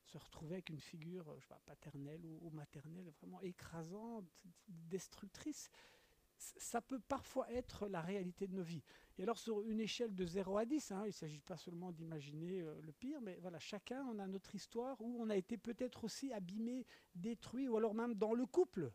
se 0.05 0.17
retrouver 0.17 0.55
avec 0.55 0.71
une 0.71 0.81
figure 0.81 1.37
paternelle 1.67 2.25
ou 2.25 2.49
maternelle 2.51 3.11
vraiment 3.21 3.43
écrasante, 3.43 4.25
destructrice 4.67 5.71
ça 6.39 6.81
peut 6.81 7.01
parfois 7.01 7.51
être 7.53 7.89
la 7.89 8.01
réalité 8.01 8.47
de 8.47 8.55
nos 8.55 8.63
vies. 8.63 8.83
Et 9.19 9.23
alors 9.25 9.39
sur 9.39 9.63
une 9.63 9.81
échelle 9.81 10.15
de 10.15 10.25
0 10.25 10.59
à 10.59 10.65
10, 10.65 10.93
hein, 10.93 11.03
il 11.05 11.09
ne 11.09 11.13
s'agit 11.13 11.41
pas 11.41 11.57
seulement 11.57 11.91
d'imaginer 11.91 12.61
euh, 12.61 12.81
le 12.83 12.93
pire, 12.93 13.21
mais 13.21 13.39
voilà, 13.41 13.59
chacun 13.59 14.07
on 14.07 14.19
a 14.19 14.27
notre 14.27 14.55
histoire 14.55 15.01
où 15.01 15.17
on 15.21 15.29
a 15.31 15.37
été 15.37 15.57
peut-être 15.57 16.05
aussi 16.05 16.33
abîmé, 16.33 16.87
détruit, 17.15 17.69
ou 17.69 17.77
alors 17.77 17.95
même 17.95 18.15
dans 18.15 18.33
le 18.33 18.47
couple. 18.47 18.93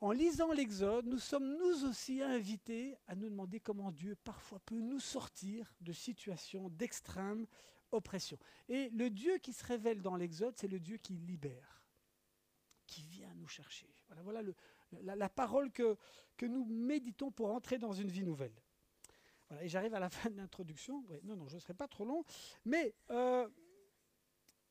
En 0.00 0.12
lisant 0.12 0.52
l'Exode, 0.52 1.06
nous 1.06 1.18
sommes 1.18 1.56
nous 1.56 1.84
aussi 1.84 2.22
invités 2.22 2.96
à 3.08 3.16
nous 3.16 3.28
demander 3.28 3.58
comment 3.58 3.90
Dieu 3.90 4.14
parfois 4.14 4.60
peut 4.60 4.78
nous 4.78 5.00
sortir 5.00 5.74
de 5.80 5.92
situations 5.92 6.68
d'extrême 6.68 7.46
oppression. 7.90 8.38
Et 8.68 8.90
le 8.90 9.10
Dieu 9.10 9.38
qui 9.38 9.52
se 9.52 9.64
révèle 9.64 10.00
dans 10.00 10.14
l'Exode, 10.14 10.56
c'est 10.56 10.68
le 10.68 10.78
Dieu 10.78 10.98
qui 10.98 11.14
libère, 11.14 11.82
qui 12.86 13.02
vient 13.02 13.34
nous 13.34 13.48
chercher. 13.48 13.88
Voilà, 14.06 14.22
voilà 14.22 14.42
le, 14.42 14.54
la, 15.02 15.28
parole 15.28 15.70
que, 15.70 15.96
que 16.36 16.46
nous 16.46 16.64
méditons 16.64 17.30
pour 17.30 17.50
entrer 17.50 17.78
dans 17.78 17.92
une 17.92 18.08
vie 18.08 18.24
nouvelle. 18.24 18.54
Voilà, 19.48 19.64
et 19.64 19.68
j'arrive 19.68 19.94
à 19.94 20.00
la 20.00 20.10
fin 20.10 20.30
de 20.30 20.36
l'introduction. 20.36 21.04
non, 21.24 21.36
non, 21.36 21.48
je 21.48 21.56
ne 21.56 21.60
serai 21.60 21.74
pas 21.74 21.88
trop 21.88 22.04
long. 22.04 22.24
Mais 22.64 22.94
euh, 23.10 23.48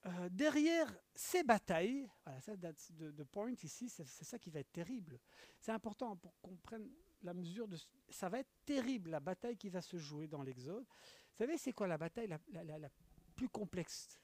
euh, 0.05 0.29
derrière 0.29 0.93
ces 1.15 1.43
batailles, 1.43 2.09
voilà, 2.25 2.41
ça 2.41 2.55
date 2.55 2.91
de, 2.93 3.23
point 3.23 3.51
ici, 3.63 3.89
c'est 3.89 4.05
ça 4.05 4.39
qui 4.39 4.49
va 4.49 4.59
être 4.59 4.71
terrible. 4.71 5.19
C'est 5.59 5.71
important 5.71 6.15
pour 6.15 6.39
qu'on 6.41 6.55
prenne 6.55 6.89
la 7.23 7.33
mesure 7.33 7.67
de... 7.67 7.77
Ça 8.09 8.29
va 8.29 8.39
être 8.39 8.51
terrible, 8.65 9.09
la 9.09 9.19
bataille 9.19 9.57
qui 9.57 9.69
va 9.69 9.81
se 9.81 9.97
jouer 9.97 10.27
dans 10.27 10.41
l'Exode. 10.41 10.85
Vous 10.85 11.37
savez, 11.37 11.57
c'est 11.57 11.73
quoi 11.73 11.87
la 11.87 11.97
bataille 11.97 12.27
la 12.27 12.89
plus 13.35 13.49
complexe? 13.49 14.17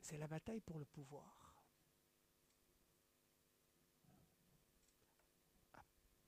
C'est 0.00 0.18
la 0.18 0.28
bataille 0.28 0.60
pour 0.60 0.78
le 0.78 0.84
pouvoir. 0.84 1.45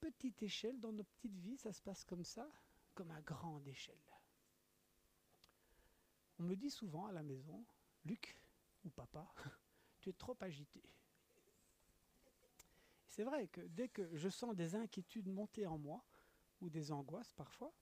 Petite 0.01 0.43
échelle, 0.43 0.79
dans 0.81 0.93
nos 0.93 1.05
petites 1.05 1.37
vies, 1.39 1.57
ça 1.57 1.73
se 1.73 1.83
passe 1.83 2.05
comme 2.05 2.25
ça, 2.25 2.49
comme 2.95 3.11
à 3.11 3.21
grande 3.23 3.67
échelle. 3.69 3.97
On 6.39 6.45
me 6.45 6.55
dit 6.55 6.71
souvent 6.71 7.07
à 7.07 7.13
la 7.13 7.23
maison, 7.23 7.65
Luc 8.05 8.41
ou 8.85 8.91
papa, 8.91 9.27
tu 10.01 10.11
es 10.11 10.13
trop 10.13 10.37
agité. 10.41 10.83
C'est 13.07 13.25
vrai 13.25 13.49
que 13.49 13.61
dès 13.61 13.89
que 13.89 14.17
je 14.17 14.29
sens 14.29 14.55
des 14.55 14.77
inquiétudes 14.77 15.29
monter 15.29 15.67
en 15.67 15.79
moi, 15.79 16.05
ou 16.61 16.71
des 16.71 16.93
angoisses 16.93 17.33
parfois, 17.33 17.73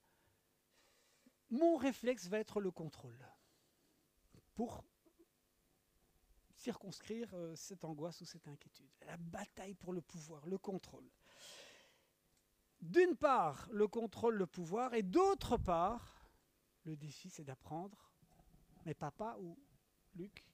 mon 1.49 1.77
réflexe 1.77 2.27
va 2.27 2.39
être 2.39 2.59
le 2.59 2.71
contrôle. 2.71 3.17
Pour 4.53 4.83
circonscrire 6.55 7.33
euh, 7.35 7.55
cette 7.55 7.85
angoisse 7.85 8.19
ou 8.21 8.25
cette 8.25 8.47
inquiétude. 8.47 8.89
La 9.05 9.17
bataille 9.17 9.75
pour 9.75 9.93
le 9.93 10.01
pouvoir, 10.01 10.45
le 10.47 10.57
contrôle. 10.57 11.07
D'une 12.81 13.15
part, 13.15 13.67
le 13.71 13.87
contrôle, 13.87 14.35
le 14.35 14.45
pouvoir, 14.45 14.93
et 14.93 15.03
d'autre 15.03 15.57
part, 15.57 16.29
le 16.83 16.95
défi, 16.95 17.29
c'est 17.29 17.43
d'apprendre 17.43 18.07
mais 18.87 18.93
papa 18.93 19.35
ou 19.41 19.57
Luc, 20.15 20.45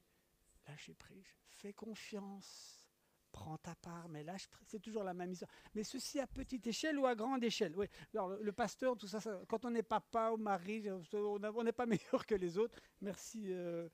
lâchez 0.66 0.92
prise, 0.92 1.24
fais 1.48 1.72
confiance, 1.72 2.90
prends 3.30 3.56
ta 3.58 3.76
part, 3.76 4.08
mais 4.08 4.24
lâche. 4.24 4.48
C'est 4.66 4.80
toujours 4.80 5.04
la 5.04 5.14
même 5.14 5.30
histoire. 5.30 5.50
Mais 5.72 5.84
ceci 5.84 6.18
à 6.18 6.26
petite 6.26 6.66
échelle 6.66 6.98
ou 6.98 7.06
à 7.06 7.14
grande 7.14 7.44
échelle. 7.44 7.74
Oui. 7.76 7.86
Alors, 8.12 8.30
le, 8.30 8.52
pasteur, 8.52 8.96
tout 8.96 9.06
ça, 9.06 9.20
quand 9.46 9.64
on 9.64 9.70
n'est 9.70 9.84
papa 9.84 10.32
ou 10.32 10.36
mari, 10.36 10.84
on 11.12 11.62
n'est 11.62 11.72
pas 11.72 11.86
meilleur 11.86 12.26
que 12.26 12.34
les 12.34 12.58
autres. 12.58 12.74
Merci. 13.00 13.52
Euh, 13.52 13.88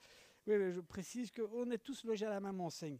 oui, 0.47 0.73
je 0.73 0.81
précise 0.81 1.31
qu'on 1.31 1.71
est 1.71 1.79
tous 1.79 2.03
logés 2.05 2.25
à 2.25 2.31
la 2.31 2.41
même 2.41 2.63
enseigne. 2.63 2.99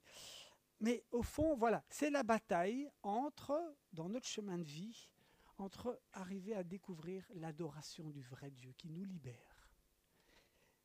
Mais 0.79 1.05
au 1.11 1.23
fond, 1.23 1.57
voilà, 1.57 1.83
c'est 1.89 2.11
la 2.11 2.23
bataille 2.23 2.91
entre, 3.03 3.59
dans 3.95 4.11
notre 4.11 4.27
chemin 4.27 4.59
de 4.59 4.65
vie, 4.65 5.09
entre 5.61 6.01
arriver 6.13 6.55
à 6.55 6.63
découvrir 6.63 7.25
l'adoration 7.35 8.11
du 8.11 8.23
vrai 8.23 8.51
Dieu 8.51 8.73
qui 8.77 8.89
nous 8.91 9.05
libère 9.05 9.61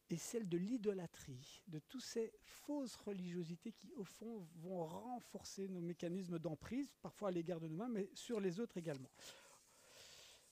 et 0.10 0.17
celle 0.17 0.48
de 0.48 0.58
l'idolâtrie, 0.58 1.63
de 1.67 1.79
toutes 1.79 2.03
ces 2.03 2.32
fausses 2.44 2.96
religiosités 2.96 3.72
qui, 3.72 3.91
au 3.94 4.03
fond, 4.03 4.48
vont 4.58 4.86
renforcer 4.86 5.67
nos 5.67 5.82
mécanismes 5.82 6.38
d'emprise, 6.38 6.94
parfois 7.01 7.29
à 7.29 7.32
l'égard 7.32 7.60
de 7.60 7.67
nous-mêmes, 7.67 7.94
mais 7.94 8.10
sur 8.13 8.39
les 8.39 8.60
autres 8.60 8.77
également. 8.77 9.10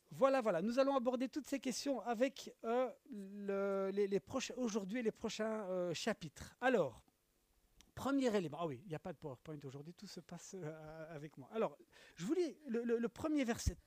Voilà, 0.09 0.41
voilà. 0.41 0.61
Nous 0.61 0.79
allons 0.79 0.95
aborder 0.95 1.29
toutes 1.29 1.47
ces 1.47 1.59
questions 1.59 2.01
avec 2.01 2.53
euh, 2.63 2.91
les, 3.11 4.21
aujourd'hui 4.57 4.99
et 4.99 5.03
les 5.03 5.11
prochains 5.11 5.65
euh, 5.65 5.93
chapitres. 5.93 6.55
Alors, 6.61 7.01
premier 7.93 8.35
élément. 8.35 8.57
Ah 8.59 8.67
oui, 8.67 8.81
il 8.85 8.89
n'y 8.89 8.95
a 8.95 8.99
pas 8.99 9.13
de 9.13 9.17
PowerPoint 9.17 9.59
aujourd'hui, 9.63 9.93
tout 9.93 10.07
se 10.07 10.19
passe 10.19 10.55
euh, 10.55 11.15
avec 11.15 11.37
moi. 11.37 11.47
Alors, 11.51 11.77
je 12.15 12.25
vous 12.25 12.33
lis 12.33 12.57
le 12.67 13.07
premier 13.07 13.43
verset 13.43 13.77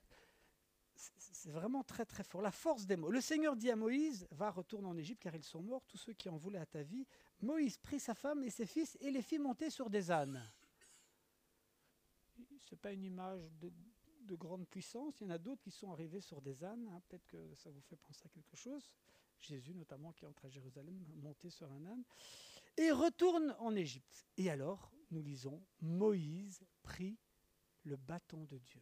c'est 1.37 1.51
vraiment 1.51 1.83
très 1.83 2.05
très 2.05 2.23
fort. 2.23 2.41
La 2.41 2.51
force 2.51 2.85
des 2.85 2.95
mots. 2.95 3.11
Le 3.11 3.21
Seigneur 3.21 3.55
dit 3.55 3.69
à 3.69 3.75
Moïse, 3.75 4.27
va 4.31 4.49
retourner 4.49 4.87
en 4.87 4.97
Égypte 4.97 5.21
car 5.21 5.35
ils 5.35 5.43
sont 5.43 5.61
morts, 5.61 5.85
tous 5.85 5.97
ceux 5.97 6.13
qui 6.13 6.29
en 6.29 6.37
voulaient 6.37 6.59
à 6.59 6.65
ta 6.65 6.81
vie. 6.81 7.05
Moïse 7.41 7.77
prit 7.77 7.99
sa 7.99 8.15
femme 8.15 8.43
et 8.43 8.49
ses 8.49 8.65
fils 8.65 8.97
et 8.99 9.11
les 9.11 9.21
fit 9.21 9.37
monter 9.37 9.69
sur 9.69 9.89
des 9.89 10.09
ânes. 10.09 10.41
Ce 12.59 12.73
n'est 12.73 12.79
pas 12.79 12.91
une 12.91 13.03
image 13.03 13.51
de, 13.61 14.35
grande 14.35 14.67
puissance. 14.67 15.21
Il 15.21 15.25
y 15.25 15.27
en 15.27 15.29
a 15.29 15.37
d'autres 15.37 15.61
qui 15.61 15.71
sont 15.71 15.91
arrivés 15.91 16.21
sur 16.21 16.41
des 16.41 16.63
ânes. 16.63 16.89
Hein. 16.91 17.01
Peut-être 17.07 17.25
que 17.27 17.55
ça 17.55 17.69
vous 17.69 17.81
fait 17.81 17.95
penser 17.95 18.23
à 18.25 18.29
quelque 18.29 18.57
chose. 18.57 18.91
Jésus 19.39 19.75
notamment 19.75 20.11
qui 20.13 20.25
entre 20.25 20.45
à 20.45 20.49
Jérusalem, 20.49 21.05
monté 21.21 21.49
sur 21.51 21.71
un 21.71 21.85
âne. 21.85 22.03
Et 22.77 22.91
retourne 22.91 23.55
en 23.59 23.75
Égypte. 23.75 24.25
Et 24.37 24.49
alors, 24.49 24.91
nous 25.11 25.21
lisons, 25.21 25.63
Moïse 25.81 26.65
prit 26.81 27.17
le 27.83 27.95
bâton 27.95 28.43
de 28.45 28.57
Dieu. 28.57 28.81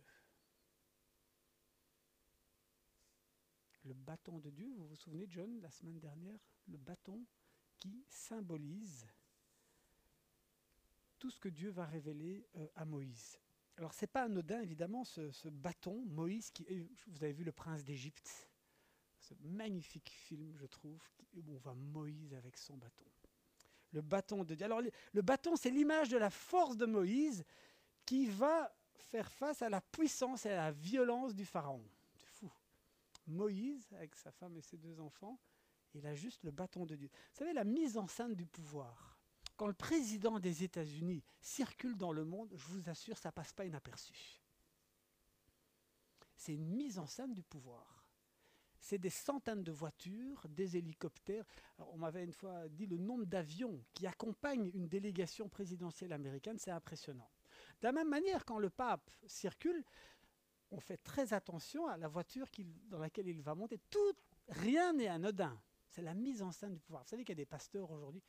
Le 3.85 3.93
bâton 3.93 4.39
de 4.39 4.49
Dieu. 4.49 4.73
Vous 4.75 4.87
vous 4.87 4.95
souvenez, 4.95 5.25
John, 5.29 5.59
la 5.61 5.71
semaine 5.71 5.99
dernière 5.99 6.39
Le 6.67 6.77
bâton 6.77 7.25
qui 7.77 8.03
symbolise 8.09 9.07
tout 11.19 11.29
ce 11.29 11.39
que 11.39 11.49
Dieu 11.49 11.69
va 11.69 11.85
révéler 11.85 12.45
euh, 12.57 12.67
à 12.75 12.85
Moïse. 12.85 13.39
Alors, 13.77 13.93
ce 13.93 14.03
n'est 14.03 14.07
pas 14.07 14.23
anodin, 14.23 14.61
évidemment, 14.61 15.03
ce, 15.03 15.49
bâton, 15.49 16.03
Moïse, 16.05 16.49
qui, 16.51 16.65
vous 17.07 17.23
avez 17.23 17.33
vu 17.33 17.43
Le 17.43 17.51
Prince 17.51 17.83
d'Égypte, 17.83 18.49
ce 19.19 19.33
magnifique 19.41 20.09
film, 20.09 20.55
je 20.55 20.65
trouve, 20.65 21.01
où 21.33 21.43
on 21.49 21.57
voit 21.57 21.75
Moïse 21.75 22.33
avec 22.33 22.57
son 22.57 22.77
bâton. 22.77 23.05
Le 23.91 24.01
bâton 24.01 24.43
de 24.43 24.55
Dieu. 24.55 24.65
Alors, 24.65 24.81
le 24.81 25.21
bâton, 25.21 25.55
c'est 25.55 25.71
l'image 25.71 26.09
de 26.09 26.17
la 26.17 26.29
force 26.29 26.77
de 26.77 26.85
Moïse 26.85 27.43
qui 28.05 28.27
va 28.27 28.73
faire 28.93 29.29
face 29.31 29.61
à 29.61 29.69
la 29.69 29.81
puissance 29.81 30.45
et 30.45 30.51
à 30.51 30.57
la 30.57 30.71
violence 30.71 31.33
du 31.33 31.45
Pharaon. 31.45 31.83
Moïse, 33.27 33.87
avec 33.93 34.15
sa 34.15 34.31
femme 34.31 34.57
et 34.57 34.61
ses 34.61 34.77
deux 34.77 34.99
enfants, 34.99 35.39
il 35.93 36.05
a 36.05 36.13
juste 36.13 36.43
le 36.43 36.51
bâton 36.51 36.85
de 36.85 36.95
Dieu. 36.95 37.09
Vous 37.09 37.37
savez, 37.37 37.53
la 37.53 37.63
mise 37.63 37.97
en 37.97 38.07
scène 38.07 38.35
du 38.35 38.45
pouvoir. 38.45 39.17
Quand 39.55 39.67
le 39.67 39.73
président 39.73 40.39
des 40.39 40.63
États-Unis 40.63 41.23
circule 41.39 41.95
dans 41.95 42.11
le 42.11 42.25
monde, 42.25 42.51
je 42.55 42.67
vous 42.67 42.89
assure, 42.89 43.17
ça 43.17 43.31
passe 43.31 43.53
pas 43.53 43.65
inaperçu. 43.65 44.41
C'est 46.35 46.53
une 46.53 46.67
mise 46.67 46.99
en 46.99 47.07
scène 47.07 47.33
du 47.33 47.43
pouvoir. 47.43 48.05
C'est 48.79 48.97
des 48.99 49.09
centaines 49.09 49.63
de 49.63 49.71
voitures, 49.71 50.45
des 50.49 50.77
hélicoptères. 50.77 51.45
on 51.79 51.97
m'avait 51.97 52.23
une 52.23 52.33
fois 52.33 52.67
dit 52.69 52.85
le 52.85 52.97
nombre 52.97 53.25
d'avions 53.25 53.83
qui 53.93 54.05
accompagnent 54.05 54.69
une 54.75 54.87
délégation 54.87 55.49
présidentielle 55.49 56.13
américaine, 56.13 56.59
c'est 56.59 56.71
impressionnant. 56.71 57.29
De 57.81 57.87
la 57.87 57.93
même 57.93 58.09
manière, 58.09 58.45
quand 58.45 58.59
le 58.59 58.69
pape 58.69 59.09
circule, 59.25 59.83
on 60.71 60.79
fait 60.79 60.97
très 60.97 61.33
attention 61.33 61.87
à 61.87 61.97
la 61.97 62.07
voiture 62.07 62.47
dans 62.89 62.99
laquelle 62.99 63.27
il 63.27 63.41
va 63.41 63.55
monter. 63.55 63.79
Rien 64.49 64.93
n'est 64.93 65.07
anodin. 65.07 65.57
C'est 65.87 66.01
la 66.01 66.13
mise 66.13 66.41
en 66.41 66.51
scène 66.51 66.73
du 66.73 66.79
pouvoir. 66.79 67.03
Vous 67.03 67.09
savez 67.09 67.23
qu'il 67.23 67.31
y 67.31 67.39
a 67.39 67.43
des 67.43 67.45
pasteurs 67.45 67.89
aujourd'hui, 67.89 68.21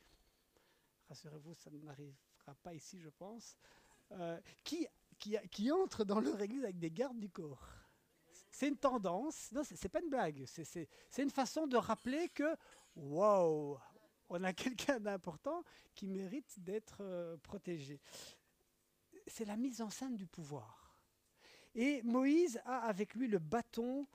rassurez-vous, 1.09 1.53
ça 1.53 1.69
n'arrivera 1.69 2.55
pas 2.63 2.73
ici, 2.73 2.99
je 2.99 3.09
pense, 3.09 3.57
euh, 4.11 4.39
qui, 4.63 4.87
qui, 5.19 5.71
entrent 5.71 6.05
dans 6.05 6.19
leur 6.19 6.39
église 6.41 6.63
avec 6.63 6.79
des 6.79 6.91
gardes 6.91 7.19
du 7.19 7.29
corps. 7.29 7.67
C'est 8.51 8.69
une 8.69 8.77
tendance, 8.77 9.51
non, 9.51 9.63
c'est 9.63 9.89
pas 9.89 10.01
une 10.01 10.09
blague, 10.09 10.45
c'est 10.45 10.87
une 11.17 11.29
façon 11.29 11.67
de 11.67 11.77
rappeler 11.77 12.29
que, 12.29 12.55
wow, 12.95 13.77
on 14.29 14.43
a 14.43 14.53
quelqu'un 14.53 14.99
d'important 14.99 15.63
qui 15.93 16.07
mérite 16.07 16.59
d'être 16.59 16.99
euh, 17.01 17.37
protégé. 17.37 17.99
C'est 19.27 19.45
la 19.45 19.57
mise 19.57 19.81
en 19.81 19.89
scène 19.89 20.15
du 20.15 20.25
pouvoir. 20.25 20.86
Et 21.77 22.01
Moïse 22.01 22.59
a 22.65 22.79
avec 22.79 23.13
lui 23.13 23.27
le 23.27 23.37
bâton 23.37 24.07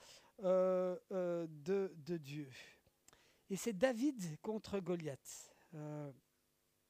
euh, 0.43 0.99
euh, 1.13 1.47
de, 1.49 2.17
Dieu. 2.17 2.51
Et 3.49 3.57
c'est 3.57 3.73
David 3.73 4.41
contre 4.41 4.81
Goliath. 4.81 5.55
Euh, 5.75 6.11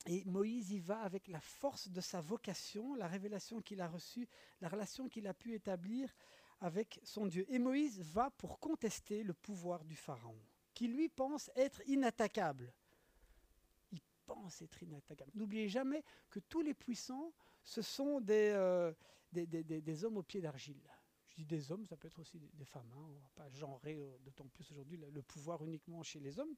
et 0.07 0.25
Moïse 0.25 0.71
y 0.71 0.79
va 0.79 1.03
avec 1.03 1.29
la 1.29 1.43
force 1.43 1.91
de 1.91 2.01
sa 2.01 2.23
vocation, 2.23 2.95
la 2.95 3.07
révélation 3.07 3.61
qu'il 3.61 3.83
a 3.83 3.87
reçue, 3.87 4.27
la 4.63 4.71
relation 4.71 5.11
qu'il 5.11 5.27
a 5.27 5.35
pu 5.35 5.53
établir 5.53 6.11
avec 6.63 6.99
son 7.05 7.27
Dieu. 7.27 7.45
Et 7.51 7.59
Moïse 7.59 8.01
va 8.01 8.31
pour 8.31 8.59
contester 8.59 9.23
le 9.25 9.35
pouvoir 9.35 9.85
du 9.85 9.95
Pharaon, 9.95 10.41
qui 10.73 10.89
lui 10.89 11.11
pense 11.11 11.51
être 11.55 11.83
inattaquable. 11.87 12.73
Il 13.93 14.01
pense 14.25 14.63
être 14.63 14.83
inattaquable. 14.83 15.33
N'oubliez 15.35 15.69
jamais 15.69 16.03
que 16.31 16.41
tous 16.41 16.63
les 16.63 16.75
puissants, 16.75 17.35
ce 17.63 17.83
sont 17.83 18.23
des, 18.23 18.55
des, 19.33 20.05
hommes 20.05 20.19
au 20.19 20.23
pied 20.23 20.41
d'argile. 20.41 20.81
Je 21.29 21.37
dis 21.37 21.47
des 21.47 21.73
hommes, 21.73 21.87
ça 21.87 21.97
peut 21.97 22.09
être 22.09 22.19
aussi 22.19 22.39
des, 22.39 22.65
femmes. 22.65 22.91
Hein. 22.93 23.05
On 23.09 23.09
ne 23.09 23.21
va 23.21 23.31
pas 23.35 23.49
genrer, 23.51 23.97
euh, 23.97 24.19
d'autant 24.19 24.47
plus 24.49 24.71
aujourd'hui, 24.71 24.99
le, 24.99 25.23
pouvoir 25.23 25.65
uniquement 25.65 26.03
chez 26.03 26.21
les 26.21 26.39
hommes. 26.39 26.55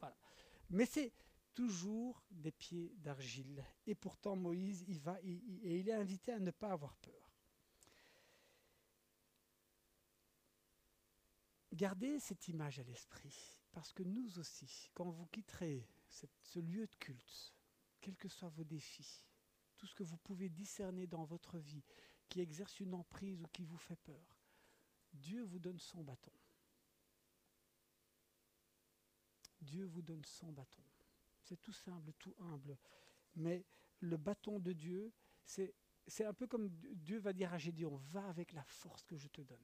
Voilà. 0.00 0.16
Mais 0.70 0.86
c'est 0.86 1.12
toujours 1.54 2.22
des 2.30 2.52
pieds 2.52 2.92
d'argile. 2.98 3.64
Et 3.86 3.94
pourtant, 3.94 4.36
Moïse, 4.36 4.84
il 4.88 5.00
va 5.00 5.18
et 5.22 5.78
il 5.78 5.88
est 5.88 5.92
invité 5.92 6.32
à 6.32 6.38
ne 6.38 6.50
pas 6.50 6.72
avoir 6.72 6.96
peur. 6.96 7.18
Gardez 11.72 12.18
cette 12.18 12.48
image 12.48 12.80
à 12.80 12.82
l'esprit, 12.82 13.60
parce 13.70 13.92
que 13.92 14.02
nous 14.02 14.38
aussi, 14.40 14.90
quand 14.94 15.10
vous 15.10 15.26
quitterez 15.26 15.86
ce 16.08 16.58
lieu 16.58 16.86
de 16.86 16.94
culte, 16.96 17.54
quels 18.00 18.16
que 18.16 18.28
soient 18.28 18.48
vos 18.48 18.64
défis, 18.64 19.27
tout 19.78 19.86
ce 19.86 19.94
que 19.94 20.02
vous 20.02 20.18
pouvez 20.18 20.48
discerner 20.48 21.06
dans 21.06 21.24
votre 21.24 21.58
vie 21.58 21.82
qui 22.28 22.40
exerce 22.40 22.80
une 22.80 22.94
emprise 22.94 23.40
ou 23.40 23.46
qui 23.46 23.64
vous 23.64 23.78
fait 23.78 23.96
peur. 23.96 24.38
Dieu 25.12 25.42
vous 25.44 25.58
donne 25.58 25.78
son 25.78 26.02
bâton. 26.02 26.32
Dieu 29.60 29.86
vous 29.86 30.02
donne 30.02 30.24
son 30.24 30.52
bâton. 30.52 30.82
C'est 31.42 31.60
tout 31.62 31.72
simple, 31.72 32.12
tout 32.18 32.34
humble. 32.38 32.76
Mais 33.36 33.64
le 34.00 34.16
bâton 34.16 34.58
de 34.58 34.72
Dieu, 34.72 35.12
c'est, 35.44 35.74
un 36.20 36.34
peu 36.34 36.46
comme 36.46 36.68
Dieu 36.68 37.18
va 37.18 37.32
dire 37.32 37.52
à 37.52 37.58
Gédéon, 37.58 37.96
va 37.96 38.28
avec 38.28 38.52
la 38.52 38.64
force 38.64 39.04
que 39.04 39.16
je 39.16 39.28
te 39.28 39.40
donne. 39.40 39.58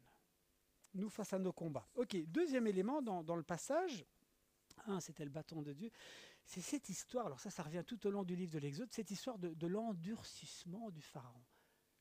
Nous 0.94 1.11
face 1.11 1.33
à 1.33 1.38
nos 1.38 1.52
combats. 1.52 1.88
Ok, 1.94 2.16
deuxième 2.26 2.66
élément 2.66 3.02
dans, 3.02 3.23
dans 3.23 3.37
le 3.37 3.42
passage, 3.42 4.06
un, 4.87 5.00
c'était 5.00 5.25
le 5.25 5.30
bâton 5.30 5.62
de 5.62 5.73
Dieu, 5.73 5.90
c'est 6.44 6.60
cette 6.60 6.88
histoire, 6.88 7.26
alors 7.26 7.40
ça, 7.40 7.50
ça 7.50 7.62
revient 7.62 7.82
tout 7.86 8.06
au 8.06 8.10
long 8.10 8.22
du 8.22 8.36
livre 8.36 8.52
de 8.52 8.58
l'Exode, 8.58 8.92
cette 8.92 9.10
histoire 9.10 9.38
de, 9.38 9.66
l'endurcissement 9.66 10.90
du 10.90 11.00
Pharaon. 11.00 11.42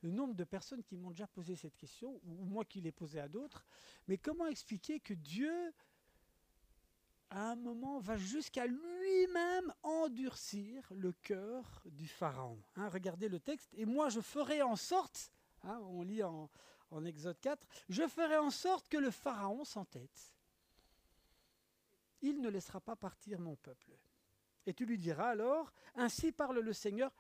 Le 0.02 0.12
nombre 0.12 0.34
de 0.34 0.44
personnes 0.44 0.84
qui 0.84 0.98
m'ont 0.98 1.12
déjà 1.12 1.28
posé 1.28 1.56
cette 1.56 1.78
question, 1.78 2.20
ou 2.26 2.46
moi 2.46 2.66
qui 2.66 2.82
l'ai 2.82 2.92
posée 2.92 3.22
à 3.22 3.30
d'autres, 3.30 3.66
mais 4.08 4.18
comment 4.18 4.48
expliquer 4.48 5.00
que 5.00 5.14
Dieu 5.14 5.74
à 7.30 7.52
un 7.52 7.56
moment, 7.56 8.00
va 8.00 8.16
jusqu'à 8.16 8.68
lui-même 8.68 9.74
endurcir 9.82 10.86
le 10.92 11.14
cœur 11.14 11.82
du 11.86 12.08
Pharaon? 12.08 12.62
Hein, 12.76 12.90
regardez 12.90 13.28
le 13.28 13.40
texte. 13.40 13.74
Et 13.74 13.86
moi, 13.86 14.10
je 14.10 14.22
ferai 14.22 14.62
en 14.62 14.76
sorte, 14.76 15.32
hein, 15.64 15.80
on 15.88 16.04
lit 16.04 16.22
en 16.22 16.50
Exode 17.06 17.40
4, 17.40 17.66
je 17.90 18.08
ferai 18.08 18.38
en 18.38 18.52
sorte 18.52 18.88
que 18.88 18.98
le 18.98 19.10
Pharaon 19.10 19.66
s'entête. 19.66 20.32
Il 22.22 22.40
ne 22.40 22.50
laissera 22.50 22.80
pas 22.80 22.96
partir 22.96 23.40
mon 23.40 23.56
peuple. 23.56 23.98
Et 24.66 24.74
tu 24.74 24.86
lui 24.86 24.98
diras 24.98 25.30
alors, 25.30 25.74
ainsi 25.96 26.32
parle 26.32 26.60
le 26.60 26.74
Seigneur, 26.74 27.12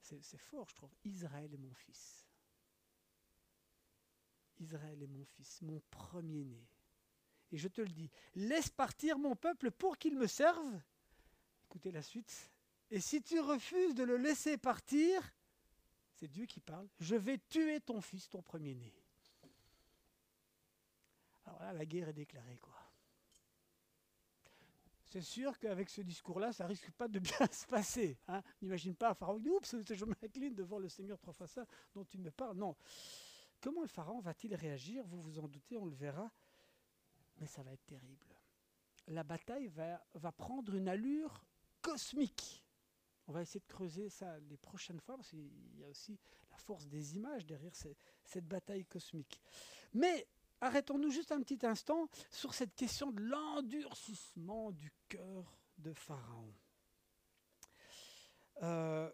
c'est 0.00 0.38
fort 0.38 0.68
je 0.68 0.74
trouve, 0.74 0.94
Israël 1.04 1.52
est 1.52 1.58
mon 1.58 1.72
fils. 1.74 2.26
Israël 4.58 5.02
est 5.02 5.06
mon 5.08 5.24
fils, 5.24 5.62
mon 5.62 5.80
premier-né. 5.90 6.68
Et 7.50 7.58
je 7.58 7.68
te 7.68 7.80
le 7.80 7.88
dis, 7.88 8.10
laisse 8.34 8.70
partir 8.70 9.18
mon 9.18 9.36
peuple 9.36 9.70
pour 9.70 9.98
qu'il 9.98 10.16
me 10.16 10.26
serve. 10.26 10.80
Écoutez 11.66 11.92
la 11.92 12.02
suite. 12.02 12.50
Et 12.90 13.00
si 13.00 13.22
tu 13.22 13.40
refuses 13.40 13.94
de 13.94 14.02
le 14.02 14.16
laisser 14.16 14.58
partir, 14.58 15.34
c'est 16.14 16.28
Dieu 16.28 16.46
qui 16.46 16.60
parle, 16.60 16.88
je 17.00 17.16
vais 17.16 17.38
tuer 17.38 17.80
ton 17.80 18.00
fils, 18.00 18.28
ton 18.28 18.42
premier-né. 18.42 18.92
Alors 21.46 21.60
là, 21.60 21.72
la 21.72 21.84
guerre 21.86 22.08
est 22.08 22.14
déclarée, 22.14 22.58
quoi. 22.58 22.81
C'est 25.12 25.20
sûr 25.20 25.58
qu'avec 25.58 25.90
ce 25.90 26.00
discours-là, 26.00 26.54
ça 26.54 26.66
risque 26.66 26.90
pas 26.92 27.06
de 27.06 27.18
bien 27.20 27.46
se 27.50 27.66
passer. 27.66 28.18
Hein. 28.28 28.42
N'imagine 28.62 28.94
pas 28.94 29.10
un 29.10 29.14
pharaon 29.14 29.36
qui 29.36 29.42
dit 29.42 29.50
Oups, 29.50 29.76
je 29.92 30.04
m'incline 30.06 30.54
devant 30.54 30.78
le 30.78 30.88
Seigneur 30.88 31.18
trois 31.18 31.34
fois 31.34 31.46
ça 31.46 31.66
dont 31.94 32.04
il 32.14 32.20
me 32.20 32.30
parle. 32.30 32.56
Non. 32.56 32.74
Comment 33.60 33.82
le 33.82 33.88
pharaon 33.88 34.20
va-t-il 34.20 34.54
réagir? 34.54 35.04
Vous 35.06 35.20
vous 35.20 35.38
en 35.38 35.48
doutez, 35.48 35.76
on 35.76 35.84
le 35.84 35.94
verra 35.94 36.32
mais 37.38 37.46
ça 37.46 37.62
va 37.62 37.72
être 37.72 37.84
terrible. 37.86 38.26
La 39.08 39.24
bataille 39.24 39.66
va, 39.66 40.00
va 40.14 40.30
prendre 40.30 40.74
une 40.74 40.88
allure 40.88 41.44
cosmique. 41.80 42.64
On 43.26 43.32
va 43.32 43.42
essayer 43.42 43.60
de 43.60 43.66
creuser 43.66 44.08
ça 44.08 44.38
les 44.38 44.56
prochaines 44.56 45.00
fois, 45.00 45.16
parce 45.16 45.30
qu'il 45.30 45.50
y 45.76 45.82
a 45.82 45.88
aussi 45.88 46.18
la 46.50 46.58
force 46.58 46.86
des 46.86 47.16
images 47.16 47.44
derrière 47.44 47.74
cette 47.74 48.46
bataille 48.46 48.84
cosmique. 48.84 49.40
Mais 49.92 50.28
arrêtons-nous 50.62 51.10
juste 51.10 51.32
un 51.32 51.42
petit 51.42 51.66
instant 51.66 52.08
sur 52.30 52.54
cette 52.54 52.74
question 52.74 53.10
de 53.10 53.20
l'endurcissement 53.20 54.70
du 54.72 54.90
cœur 55.08 55.58
de 55.78 55.92
Pharaon. 55.92 56.54
Il 58.56 58.64
euh, 58.64 59.10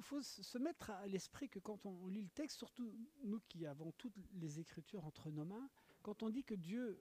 faut, 0.00 0.20
se 0.20 0.58
mettre 0.58 0.90
à 0.90 1.06
l'esprit 1.06 1.48
que 1.48 1.60
quand 1.60 1.86
on 1.86 2.08
lit 2.08 2.22
le 2.22 2.30
texte, 2.30 2.58
surtout 2.58 2.92
nous 3.22 3.40
qui 3.48 3.64
avons 3.64 3.92
toutes 3.92 4.16
les 4.34 4.58
Écritures 4.58 5.06
entre 5.06 5.30
nos 5.30 5.44
mains, 5.44 5.70
quand 6.02 6.22
on 6.22 6.30
dit 6.30 6.44
que 6.44 6.54
Dieu 6.54 7.00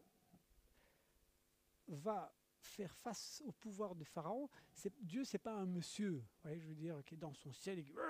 va 1.87 2.31
faire 2.59 2.95
face 2.97 3.41
au 3.45 3.51
pouvoir 3.51 3.95
de 3.95 4.03
Pharaon, 4.03 4.49
c'est, 4.73 4.93
Dieu, 5.01 5.23
c'est 5.23 5.39
pas 5.39 5.53
un 5.53 5.65
monsieur, 5.65 6.23
je 6.45 6.67
veux 6.67 6.75
dire, 6.75 7.01
qui 7.05 7.15
est 7.15 7.17
dans 7.17 7.33
son 7.33 7.51
ciel 7.53 7.79
et 7.79 7.83
qui 7.83 7.93
oh, 7.95 8.01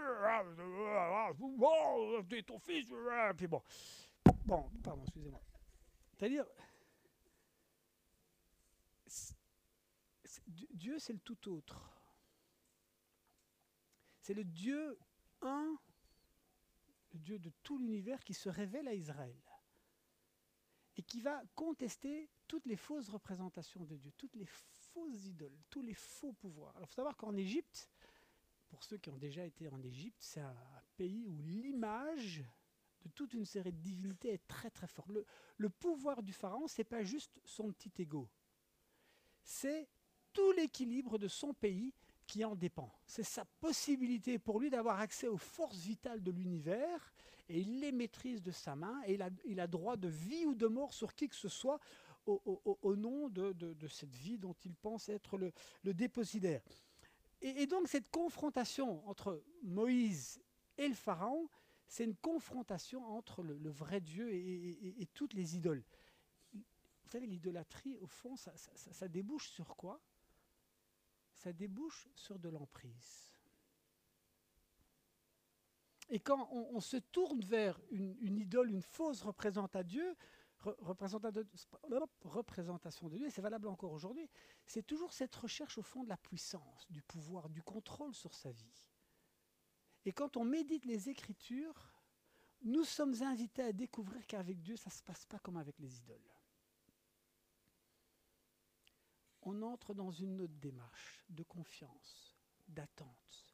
ton 2.46 2.60
fils, 2.60 2.92
puis 3.38 3.48
bon, 3.48 3.62
bon, 4.46 4.70
pardon, 4.84 5.04
excusez-moi. 5.04 5.42
C'est-à-dire, 6.16 6.46
Dieu, 10.48 11.00
c'est 11.00 11.14
le 11.14 11.20
tout 11.20 11.50
autre. 11.52 11.92
C'est 14.22 14.34
le 14.34 14.44
Dieu 14.44 14.98
un, 15.42 15.78
le 17.14 17.20
Dieu 17.20 17.40
de 17.40 17.52
tout 17.64 17.78
l'univers 17.78 18.24
qui 18.24 18.34
se 18.34 18.50
révèle 18.50 18.88
à 18.88 18.94
Israël 18.94 19.38
et 20.98 21.04
qui 21.04 21.22
va 21.22 21.44
contester 21.56 22.30
toutes 22.48 22.66
les 22.66 22.76
fausses 22.76 23.10
représentations 23.10 23.86
de 23.86 23.96
Dieu, 23.96 24.12
toutes 24.18 24.36
les 24.36 24.48
fausses 24.48 25.26
idoles, 25.26 25.58
tous 25.70 25.82
les 25.82 25.94
faux 25.94 26.34
pouvoirs. 26.34 26.76
Alors 26.76 26.88
il 26.88 26.90
faut 26.90 26.96
savoir 26.96 27.16
qu'en 27.16 27.36
Égypte, 27.36 27.90
pour 28.70 28.84
ceux 28.84 28.98
qui 28.98 29.10
ont 29.10 29.18
déjà 29.18 29.46
été 29.46 29.68
en 29.70 29.82
Égypte, 29.84 30.18
c'est 30.20 30.42
un 30.42 30.56
pays 30.98 31.26
où 31.28 31.42
l'image 31.44 32.44
toute 33.08 33.34
une 33.34 33.46
série 33.46 33.72
de 33.72 33.80
divinités 33.80 34.34
est 34.34 34.48
très 34.48 34.70
très 34.70 34.88
forte. 34.88 35.10
Le, 35.58 35.70
pouvoir 35.70 36.24
du 36.24 36.34
pharaon, 36.34 36.68
c'est 36.68 36.84
pas 36.84 37.04
juste 37.04 37.40
son 37.46 37.72
petit 37.72 37.92
ego, 38.00 38.30
c'est 39.44 39.88
tout 40.34 40.52
l'équilibre 40.52 41.18
de 41.18 41.28
son 41.28 41.54
pays 41.54 41.94
qui 42.28 42.44
en 42.44 42.56
dépend. 42.56 42.92
C'est 43.06 43.24
sa 43.24 43.46
possibilité 43.46 44.38
pour 44.38 44.60
lui 44.60 44.70
d'avoir 44.70 45.00
accès 45.00 45.28
aux 45.28 45.38
forces 45.38 45.78
vitales 45.78 46.22
de 46.22 46.32
l'univers 46.32 47.14
et 47.50 47.62
il 47.62 47.80
les 47.80 47.92
maîtrise 47.92 48.42
de 48.42 48.52
sa 48.52 48.76
main 48.76 49.02
et 49.08 49.18
il 49.46 49.60
a, 49.60 49.68
droit 49.68 49.96
de 49.96 50.10
vie 50.10 50.46
ou 50.46 50.54
de 50.54 50.68
mort 50.68 50.94
sur 50.94 51.16
qui 51.16 51.30
que 51.30 51.36
ce 51.36 51.48
soit 51.48 51.80
au, 52.26 52.96
nom 52.98 53.30
de, 53.30 53.88
cette 53.88 54.14
vie 54.14 54.38
dont 54.38 54.56
il 54.66 54.76
pense 54.76 55.08
être 55.08 55.38
le, 55.38 55.54
dépositaire. 55.94 56.62
Et, 57.42 57.66
donc 57.66 57.88
cette 57.88 58.10
confrontation 58.10 59.08
entre 59.08 59.42
Moïse 59.64 60.42
et 60.78 60.88
le 60.88 60.96
Pharaon, 60.96 61.48
c'est 61.88 62.04
une 62.04 62.16
confrontation 62.16 63.06
entre 63.06 63.44
le, 63.44 63.70
vrai 63.70 64.02
Dieu 64.02 64.34
et, 64.34 65.08
toutes 65.14 65.34
les 65.34 65.56
idoles. 65.56 65.84
Vous 66.54 67.10
savez, 67.10 67.28
l'idolâtrie, 67.28 67.96
au 67.98 68.08
fond, 68.08 68.36
ça, 68.36 69.08
débouche 69.08 69.50
sur 69.50 69.76
quoi? 69.78 70.02
Ça 71.34 71.54
débouche 71.54 72.10
sur 72.14 72.40
de 72.40 72.50
l'emprise. 72.50 73.32
Et 76.10 76.20
quand 76.20 76.50
on, 76.52 76.80
se 76.80 76.98
tourne 76.98 77.42
vers 77.42 77.80
une, 77.92 78.38
idole, 78.38 78.70
une 78.70 78.82
fausse 78.82 79.22
représentation 79.22 79.80
à 79.80 79.84
Dieu, 79.84 80.16
représentation 80.60 83.10
de 83.10 83.18
Dieu, 83.18 83.30
c'est 83.30 83.42
valable 83.42 83.68
encore 83.68 83.92
aujourd'hui, 83.92 84.30
c'est 84.66 84.86
toujours 84.86 85.14
cette 85.14 85.36
recherche 85.36 85.78
au 85.78 85.84
fond 85.84 86.04
de 86.04 86.10
la 86.10 86.18
puissance, 86.18 86.90
du 86.90 87.02
pouvoir, 87.02 87.50
du 87.50 87.62
contrôle 87.62 88.14
sur 88.14 88.34
sa 88.34 88.52
vie. 88.52 88.90
Et 90.08 90.14
quand 90.14 90.38
on 90.38 90.46
médite 90.46 90.86
les 90.86 91.10
Écritures, 91.10 91.92
nous 92.62 92.86
sommes 92.86 93.22
invités 93.24 93.62
à 93.62 93.74
découvrir 93.74 94.26
qu'avec 94.26 94.62
Dieu, 94.62 94.78
ça 94.78 94.90
ne 94.90 94.94
se 94.94 95.04
passe 95.04 95.26
pas 95.26 95.38
comme 95.40 95.58
avec 95.58 95.78
les 95.80 95.98
idoles. 95.98 96.34
On 99.42 99.62
entre 99.64 99.94
dans 99.94 100.12
une 100.12 100.40
autre 100.40 100.56
démarche 100.62 101.26
de 101.28 101.44
confiance, 101.44 102.38
d'attente, 102.70 103.46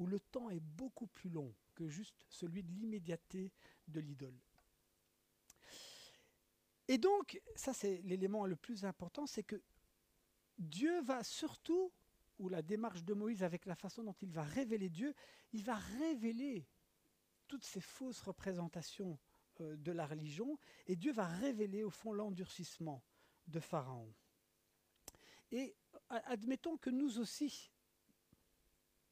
où 0.00 0.08
le 0.08 0.18
temps 0.18 0.50
est 0.50 0.58
beaucoup 0.58 1.06
plus 1.06 1.30
long 1.30 1.54
que 1.76 1.86
juste 1.86 2.26
celui 2.30 2.64
de 2.64 2.72
l'immédiateté 2.72 3.52
de 3.86 4.00
l'idole. 4.00 4.40
Et 6.88 6.98
donc, 6.98 7.40
ça 7.54 7.72
c'est 7.72 7.98
l'élément 7.98 8.44
le 8.44 8.56
plus 8.56 8.84
important, 8.84 9.24
c'est 9.28 9.44
que 9.44 9.62
Dieu 10.58 11.00
va 11.02 11.22
surtout, 11.22 11.92
ou 12.38 12.48
la 12.48 12.62
démarche 12.62 13.04
de 13.04 13.14
Moïse 13.14 13.42
avec 13.42 13.66
la 13.66 13.74
façon 13.74 14.02
dont 14.02 14.16
il 14.20 14.30
va 14.30 14.42
révéler 14.42 14.88
Dieu, 14.88 15.14
il 15.52 15.62
va 15.62 15.76
révéler 15.76 16.66
toutes 17.48 17.64
ces 17.64 17.80
fausses 17.80 18.20
représentations 18.20 19.18
euh, 19.60 19.76
de 19.76 19.92
la 19.92 20.06
religion, 20.06 20.58
et 20.86 20.96
Dieu 20.96 21.12
va 21.12 21.26
révéler 21.26 21.82
au 21.84 21.90
fond 21.90 22.12
l'endurcissement 22.12 23.02
de 23.46 23.60
Pharaon. 23.60 24.12
Et 25.52 25.76
admettons 26.08 26.76
que 26.76 26.90
nous 26.90 27.18
aussi, 27.18 27.70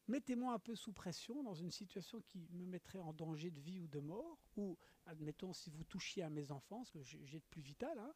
mettez-moi 0.09 0.53
un 0.53 0.59
peu 0.59 0.75
sous 0.75 0.93
pression 0.93 1.43
dans 1.43 1.55
une 1.55 1.71
situation 1.71 2.21
qui 2.23 2.39
me 2.51 2.67
mettrait 2.67 2.99
en 2.99 3.13
danger 3.13 3.51
de 3.51 3.61
vie 3.61 3.81
ou 3.81 3.87
de 3.87 4.01
mort, 4.01 4.39
ou 4.57 4.77
admettons 5.07 5.53
si 5.53 5.71
vous 5.71 5.85
touchiez 5.85 6.23
à 6.23 6.31
mes 6.31 6.51
enfants, 6.51 6.85
ce 6.85 6.99
que 6.99 7.03
j'ai 7.03 7.39
de 7.39 7.47
plus 7.51 7.63
vital, 7.63 7.99
hein, 7.99 8.15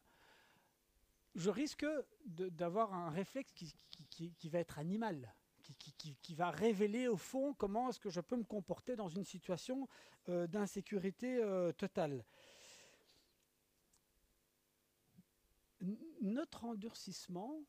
je 1.35 1.49
risque 1.49 1.85
d'avoir 2.25 2.93
un 2.93 3.09
réflexe 3.09 3.51
qui, 3.51 4.49
va 4.49 4.59
être 4.59 4.79
animal, 4.79 5.33
qui, 6.21 6.35
va 6.35 6.49
révéler 6.51 7.07
au 7.07 7.17
fond 7.17 7.53
comment 7.53 7.89
est-ce 7.89 7.99
que 7.99 8.09
je 8.09 8.21
peux 8.21 8.37
me 8.37 8.43
comporter 8.43 8.95
dans 8.95 9.09
une 9.09 9.25
situation 9.25 9.87
euh, 10.29 10.47
d'insécurité 10.47 11.37
euh, 11.37 11.71
totale. 11.71 12.25
Notre 16.21 16.65
endurcissement, 16.65 17.63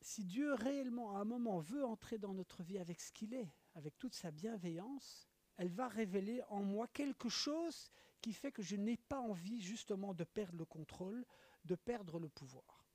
si 0.00 0.24
Dieu 0.24 0.54
réellement 0.54 1.16
à 1.16 1.20
un 1.20 1.24
moment 1.24 1.58
veut 1.58 1.84
entrer 1.84 2.18
dans 2.18 2.34
notre 2.34 2.62
vie 2.62 2.78
avec 2.78 3.00
ce 3.00 3.12
qu'il 3.12 3.34
est, 3.34 3.52
avec 3.74 3.98
toute 3.98 4.14
sa 4.14 4.30
bienveillance, 4.30 5.28
elle 5.56 5.70
va 5.70 5.88
révéler 5.88 6.42
en 6.48 6.62
moi 6.62 6.88
quelque 6.88 7.28
chose 7.28 7.90
qui 8.20 8.32
fait 8.32 8.52
que 8.52 8.62
je 8.62 8.76
n'ai 8.76 8.96
pas 8.96 9.20
envie 9.20 9.60
justement 9.60 10.14
de 10.14 10.24
perdre 10.24 10.58
le 10.58 10.64
contrôle, 10.64 11.24
de 11.64 11.74
perdre 11.74 12.18
le 12.18 12.28
pouvoir. 12.28 12.86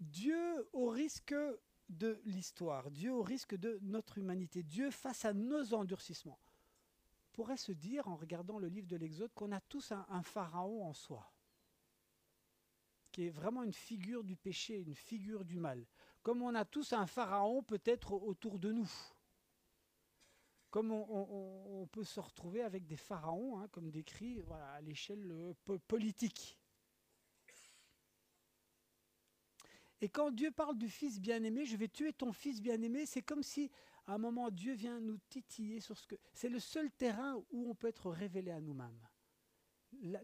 Dieu 0.00 0.68
au 0.72 0.88
risque 0.88 1.34
de 1.88 2.20
l'histoire, 2.24 2.90
Dieu 2.90 3.12
au 3.12 3.22
risque 3.22 3.54
de 3.54 3.78
notre 3.82 4.18
humanité, 4.18 4.62
Dieu 4.62 4.90
face 4.90 5.24
à 5.24 5.32
nos 5.32 5.74
endurcissements, 5.74 6.38
pourrait 7.32 7.56
se 7.56 7.72
dire 7.72 8.08
en 8.08 8.16
regardant 8.16 8.58
le 8.58 8.68
livre 8.68 8.86
de 8.86 8.96
l'Exode 8.96 9.32
qu'on 9.34 9.52
a 9.52 9.60
tous 9.60 9.92
un, 9.92 10.06
un 10.08 10.22
pharaon 10.22 10.86
en 10.86 10.92
soi 10.92 11.34
qui 13.14 13.26
est 13.26 13.30
vraiment 13.30 13.62
une 13.62 13.72
figure 13.72 14.24
du 14.24 14.34
péché, 14.34 14.80
une 14.80 14.96
figure 14.96 15.44
du 15.44 15.56
mal. 15.56 15.86
Comme 16.24 16.42
on 16.42 16.52
a 16.56 16.64
tous 16.64 16.92
un 16.92 17.06
pharaon 17.06 17.62
peut-être 17.62 18.12
autour 18.12 18.58
de 18.58 18.72
nous. 18.72 18.90
Comme 20.74 20.90
on, 20.90 21.86
peut 21.92 22.02
se 22.02 22.18
retrouver 22.18 22.60
avec 22.60 22.84
des 22.84 22.96
pharaons, 22.96 23.60
hein, 23.60 23.68
comme 23.68 23.92
décrit 23.92 24.42
à 24.50 24.80
l'échelle 24.80 25.30
euh, 25.30 25.78
politique. 25.86 26.58
Et 30.00 30.08
quand 30.08 30.32
Dieu 30.32 30.50
parle 30.50 30.76
du 30.76 30.88
fils 30.88 31.20
bien-aimé, 31.20 31.64
je 31.64 31.76
vais 31.76 31.86
tuer 31.86 32.12
ton 32.12 32.32
fils 32.32 32.60
bien-aimé, 32.60 33.06
c'est 33.06 33.22
comme 33.22 33.44
si 33.44 33.70
à 34.06 34.14
un 34.14 34.18
moment 34.18 34.50
Dieu 34.50 34.74
vient 34.74 34.98
nous 34.98 35.18
titiller 35.28 35.78
sur 35.78 35.96
ce 35.96 36.08
que... 36.08 36.16
C'est 36.32 36.48
le 36.48 36.58
seul 36.58 36.90
terrain 36.90 37.36
où 37.52 37.70
on 37.70 37.76
peut 37.76 37.86
être 37.86 38.10
révélé 38.10 38.50
à 38.50 38.60
nous-mêmes 38.60 38.98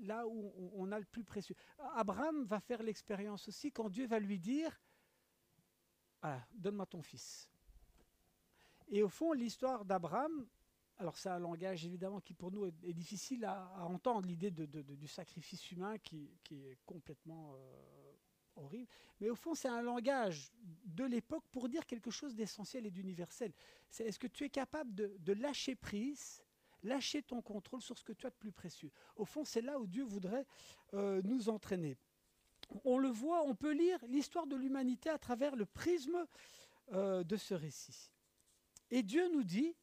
là 0.00 0.26
où 0.26 0.52
on 0.74 0.90
a 0.90 0.98
le 0.98 1.04
plus 1.04 1.22
précieux. 1.22 1.54
Abraham 1.94 2.42
va 2.42 2.58
faire 2.58 2.82
l'expérience 2.82 3.46
aussi 3.46 3.70
quand 3.70 3.88
Dieu 3.88 4.08
va 4.08 4.18
lui 4.18 4.40
dire, 4.40 4.82
donne-moi 6.50 6.86
ton 6.86 7.02
fils. 7.02 7.48
Et 8.90 9.02
au 9.02 9.08
fond, 9.08 9.32
l'histoire 9.32 9.84
d'Abraham, 9.84 10.46
alors 10.98 11.16
c'est 11.16 11.28
un 11.28 11.38
langage 11.38 11.86
évidemment 11.86 12.20
qui 12.20 12.34
pour 12.34 12.50
nous 12.50 12.66
est, 12.66 12.92
difficile 12.92 13.44
à, 13.44 13.86
entendre, 13.86 14.26
l'idée 14.26 14.50
du 14.50 15.08
sacrifice 15.08 15.70
humain 15.70 15.96
qui, 15.98 16.30
est 16.50 16.76
complètement 16.84 17.54
euh, 17.54 18.12
horrible, 18.56 18.88
mais 19.20 19.30
au 19.30 19.34
fond 19.34 19.54
c'est 19.54 19.68
un 19.68 19.80
langage 19.80 20.52
de 20.84 21.04
l'époque 21.04 21.44
pour 21.52 21.68
dire 21.68 21.86
quelque 21.86 22.10
chose 22.10 22.34
d'essentiel 22.34 22.84
et 22.84 22.90
d'universel. 22.90 23.52
C'est 23.88 24.04
est-ce 24.04 24.18
que 24.18 24.26
tu 24.26 24.44
es 24.44 24.50
capable 24.50 24.94
de 24.94 25.32
lâcher 25.32 25.74
prise 25.74 26.42
lâcher 26.82 27.22
ton 27.22 27.42
contrôle 27.42 27.82
sur 27.82 27.98
ce 27.98 28.04
que 28.04 28.12
tu 28.12 28.26
as 28.26 28.30
de 28.30 28.36
plus 28.36 28.52
précieux? 28.52 28.90
Au 29.16 29.24
fond, 29.24 29.44
c'est 29.44 29.62
là 29.62 29.78
où 29.78 29.86
Dieu 29.86 30.04
voudrait 30.04 30.46
euh, 30.94 31.20
nous 31.24 31.48
entraîner. 31.48 31.96
On 32.84 32.98
le 32.98 33.08
voit, 33.08 33.42
on 33.44 33.54
peut 33.54 33.72
lire 33.72 33.98
l'histoire 34.06 34.46
de 34.46 34.56
l'humanité 34.56 35.10
à 35.10 35.18
travers 35.18 35.56
le 35.56 35.66
prisme 35.66 36.26
euh, 36.92 37.24
de 37.24 37.36
ce 37.36 37.54
récit. 37.54 38.10
Et 38.90 39.02
Dieu 39.02 39.28
nous 39.32 39.44
dit 39.44 39.74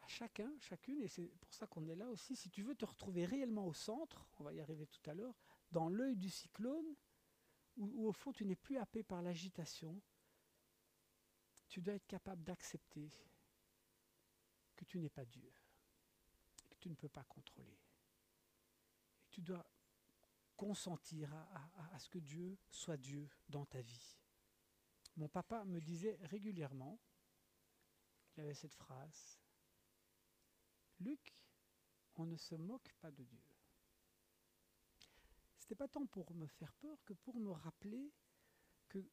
à 0.00 0.06
chacun, 0.06 0.50
chacune, 0.60 1.02
et 1.02 1.08
c'est 1.08 1.26
pour 1.40 1.52
ça 1.52 1.66
qu'on 1.66 1.86
est 1.86 1.96
là 1.96 2.08
aussi, 2.08 2.36
si 2.36 2.50
tu 2.50 2.62
veux 2.62 2.74
te 2.74 2.84
retrouver 2.84 3.24
réellement 3.24 3.66
au 3.66 3.74
centre, 3.74 4.26
on 4.38 4.44
va 4.44 4.52
y 4.52 4.60
arriver 4.60 4.86
tout 4.86 5.10
à 5.10 5.14
l'heure, 5.14 5.34
dans 5.70 5.88
l'œil 5.88 6.16
du 6.16 6.30
cyclone, 6.30 6.94
où 7.76 8.08
au 8.08 8.12
fond 8.12 8.32
tu 8.32 8.44
n'es 8.44 8.56
plus 8.56 8.78
happé 8.78 9.02
par 9.02 9.22
l'agitation, 9.22 10.00
tu 11.68 11.80
dois 11.82 11.94
être 11.94 12.06
capable 12.06 12.42
d'accepter 12.44 13.10
que 14.74 14.84
tu 14.84 14.98
n'es 14.98 15.10
pas 15.10 15.24
Dieu, 15.24 15.52
que 16.70 16.76
tu 16.78 16.88
ne 16.88 16.94
peux 16.94 17.08
pas 17.08 17.24
contrôler. 17.24 17.78
Et 19.24 19.28
tu 19.30 19.42
dois 19.42 19.68
consentir 20.56 21.32
à, 21.34 21.98
ce 21.98 22.08
que 22.08 22.18
Dieu 22.18 22.58
soit 22.70 22.96
Dieu 22.96 23.28
dans 23.48 23.64
ta 23.66 23.80
vie. 23.80 24.16
Mon 25.16 25.28
papa 25.28 25.64
me 25.64 25.80
disait 25.80 26.18
régulièrement, 26.22 26.98
il 28.38 28.42
y 28.42 28.44
avait 28.44 28.54
cette 28.54 28.74
phrase, 28.74 29.38
Luc, 31.00 31.34
on 32.16 32.26
ne 32.26 32.36
se 32.36 32.54
moque 32.54 32.92
pas 33.00 33.10
de 33.10 33.24
Dieu. 33.24 33.42
C'était 35.58 35.74
pas 35.74 35.88
tant 35.88 36.06
pour 36.06 36.32
me 36.34 36.46
faire 36.46 36.72
peur 36.74 37.02
que 37.04 37.12
pour 37.12 37.38
me 37.40 37.50
rappeler 37.50 38.12
que 38.88 39.04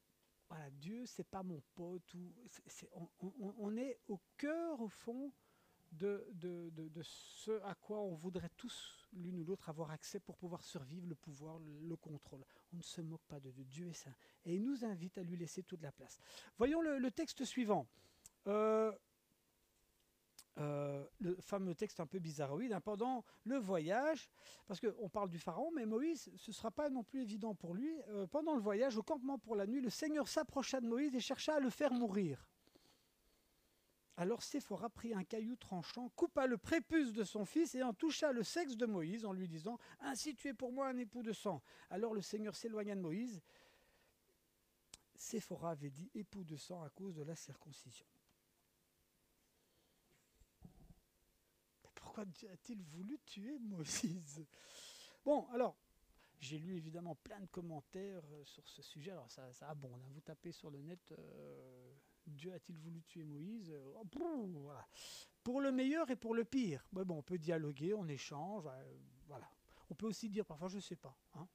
voilà, 0.48 0.70
Dieu, 0.70 1.06
c'est 1.08 1.28
pas 1.28 1.42
mon 1.42 1.62
pote. 1.74 2.16
On, 3.40 3.76
est 3.78 4.00
au 4.08 4.22
cœur, 4.38 4.80
au 4.80 4.88
fond, 4.88 5.32
de, 5.92 6.24
ce 7.02 7.60
à 7.64 7.74
quoi 7.74 8.00
on 8.00 8.14
voudrait 8.14 8.52
tous, 8.56 9.08
l'une 9.14 9.40
ou 9.40 9.44
l'autre, 9.44 9.70
avoir 9.70 9.90
accès 9.90 10.20
pour 10.20 10.38
pouvoir 10.38 10.64
survivre, 10.64 11.08
le 11.08 11.16
pouvoir, 11.16 11.58
le, 11.60 11.96
contrôle. 11.96 12.46
On 12.74 12.78
ne 12.78 12.84
se 12.84 13.02
moque 13.02 13.26
pas 13.28 13.40
de 13.40 13.50
Dieu, 13.64 13.88
est 13.88 13.94
saint. 13.94 14.16
Et 14.46 14.56
il 14.56 14.64
nous 14.64 14.86
invite 14.86 15.18
à 15.18 15.24
lui 15.24 15.36
laisser 15.36 15.64
toute 15.64 15.82
la 15.82 15.92
place. 15.92 16.20
Voyons 16.58 16.82
le, 16.82 17.12
texte 17.12 17.44
suivant. 17.44 17.88
Euh, 18.48 18.92
euh, 20.58 21.06
le 21.20 21.36
fameux 21.41 21.76
texte 21.76 22.00
un 22.00 22.06
peu 22.06 22.20
bizarroïde, 22.20 22.72
hein, 22.72 22.82
pendant 22.82 23.26
le 23.44 23.58
voyage, 23.58 24.30
parce 24.68 24.80
qu'on 24.80 25.10
parle 25.10 25.30
du 25.30 25.38
pharaon, 25.38 25.70
mais 25.76 25.86
Moïse, 25.86 26.32
ce 26.38 26.52
ne 26.52 26.54
sera 26.54 26.72
pas 26.72 26.89
non 26.89 27.04
plus 27.04 27.22
évident 27.22 27.54
pour 27.54 27.74
lui. 27.74 27.94
Euh, 28.10 28.26
pendant 28.28 28.56
le 28.56 28.62
voyage, 28.62 28.98
au 28.98 29.04
campement 29.04 29.38
pour 29.38 29.56
la 29.56 29.68
nuit, 29.68 29.82
le 29.82 29.89
Seigneur 29.89 30.28
s'approcha 30.28 30.80
de 30.80 30.88
Moïse 30.88 31.13
et 31.13 31.20
chercha 31.20 31.56
à 31.56 31.60
le 31.60 31.70
faire 31.70 31.91
mourir. 31.91 32.48
Alors 34.18 34.44
Séphora 34.44 34.89
prit 34.89 35.13
un 35.13 35.26
caillou 35.26 35.58
tranchant, 35.58 36.08
coupa 36.15 36.48
le 36.48 36.58
prépuce 36.58 37.12
de 37.12 37.26
son 37.26 37.44
fils 37.44 37.76
et 37.76 37.84
en 37.84 37.94
toucha 37.94 38.32
le 38.32 38.44
sexe 38.44 38.78
de 38.78 38.86
Moïse 38.86 39.26
en 39.26 39.34
lui 39.34 39.50
disant 39.50 39.78
Ainsi 40.00 40.36
tu 40.36 40.48
es 40.48 40.54
pour 40.54 40.72
moi 40.72 40.88
un 40.88 40.98
époux 40.98 41.22
de 41.22 41.34
sang. 41.34 41.62
Alors 41.89 42.13
le 42.13 42.22
Seigneur 42.22 42.56
s'éloigna 42.56 42.96
de 42.96 43.02
Moïse. 43.02 43.41
Séphora 45.15 45.72
avait 45.72 45.89
dit 45.89 46.10
époux 46.15 46.46
de 46.46 46.56
sang 46.56 46.82
à 46.84 46.89
cause 46.89 47.15
de 47.15 47.24
la 47.24 47.36
circoncision. 47.36 48.06
Pourquoi 52.15 52.49
a-t-il 52.54 52.82
voulu 52.82 53.19
tuer 53.25 53.60
Moïse 53.60 54.45
Bon, 55.25 55.45
alors, 55.51 55.75
j'ai 56.39 56.58
lu 56.58 56.78
évidemment 56.78 57.15
plein 57.15 57.39
de 57.41 57.47
commentaires 57.47 58.23
euh, 58.32 58.45
sur 58.45 58.67
ce 58.69 58.82
sujet. 58.82 59.12
Alors 59.12 59.30
ça, 59.30 59.51
ça 59.51 59.69
abonde. 59.69 59.99
Hein. 60.01 60.10
Vous 60.13 60.21
tapez 60.21 60.54
sur 60.54 60.69
le 60.69 60.82
net. 60.82 61.12
Euh, 61.12 61.93
Dieu 62.25 62.54
a-t-il 62.54 62.78
voulu 62.78 63.04
tuer 63.04 63.23
Moïse? 63.23 63.73
Oh, 63.95 64.06
Pour 65.43 65.60
le 65.60 65.71
meilleur 65.71 66.10
et 66.10 66.15
pour 66.15 66.36
le 66.36 66.45
pire. 66.45 66.88
bon, 66.93 67.17
on 67.17 67.21
peut 67.21 67.38
dialoguer, 67.38 67.93
on 67.93 68.08
échange. 68.08 68.65
Euh, 68.65 68.97
voilà. 69.28 69.49
On 69.89 69.95
peut 69.95 70.08
aussi 70.08 70.30
dire 70.30 70.45
parfois 70.45 70.69
je 70.69 70.78
ne 70.78 70.82
sais 70.82 70.95
pas. 70.95 71.17
Hein. 71.34 71.47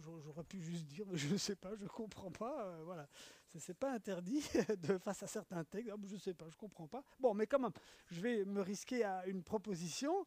J'aurais 0.00 0.44
pu 0.44 0.60
juste 0.60 0.84
dire 0.84 1.06
je 1.14 1.32
ne 1.32 1.38
sais 1.38 1.56
pas, 1.56 1.74
je 1.76 1.84
ne 1.84 1.88
comprends 1.88 2.30
pas. 2.30 2.66
Euh, 2.66 2.82
voilà. 2.84 3.08
Ce 3.56 3.70
n'est 3.70 3.74
pas 3.74 3.92
interdit 3.92 4.42
de, 4.82 4.98
face 4.98 5.22
à 5.22 5.26
certains 5.26 5.64
textes. 5.64 5.90
je 6.06 6.14
ne 6.14 6.20
sais 6.20 6.34
pas, 6.34 6.46
je 6.48 6.54
ne 6.54 6.58
comprends 6.58 6.86
pas. 6.86 7.02
Bon, 7.18 7.34
mais 7.34 7.46
quand 7.46 7.58
même, 7.58 7.72
je 8.10 8.20
vais 8.20 8.44
me 8.44 8.60
risquer 8.60 9.04
à 9.04 9.26
une 9.26 9.42
proposition. 9.42 10.26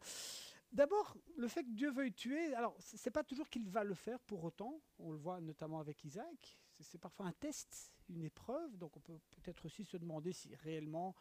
D'abord, 0.72 1.18
le 1.36 1.48
fait 1.48 1.64
que 1.64 1.72
Dieu 1.72 1.92
veuille 1.92 2.14
tuer, 2.14 2.54
alors 2.56 2.76
c'est 2.80 3.12
pas 3.12 3.24
toujours 3.24 3.50
qu'il 3.50 3.68
va 3.68 3.84
le 3.84 3.94
faire 3.94 4.20
pour 4.22 4.44
autant. 4.44 4.82
On 5.00 5.12
le 5.12 5.18
voit 5.18 5.42
notamment 5.42 5.80
avec 5.80 6.04
Isaac. 6.06 6.58
C'est 6.80 6.98
parfois 6.98 7.28
un 7.28 7.34
test 7.34 7.92
une 8.10 8.24
épreuve, 8.24 8.78
donc 8.78 8.96
on 8.98 9.00
peut 9.00 9.20
peut-être 9.32 9.66
aussi 9.66 9.86
se 9.86 9.98
demander 9.98 10.34
si 10.34 10.56
réellement 10.56 11.16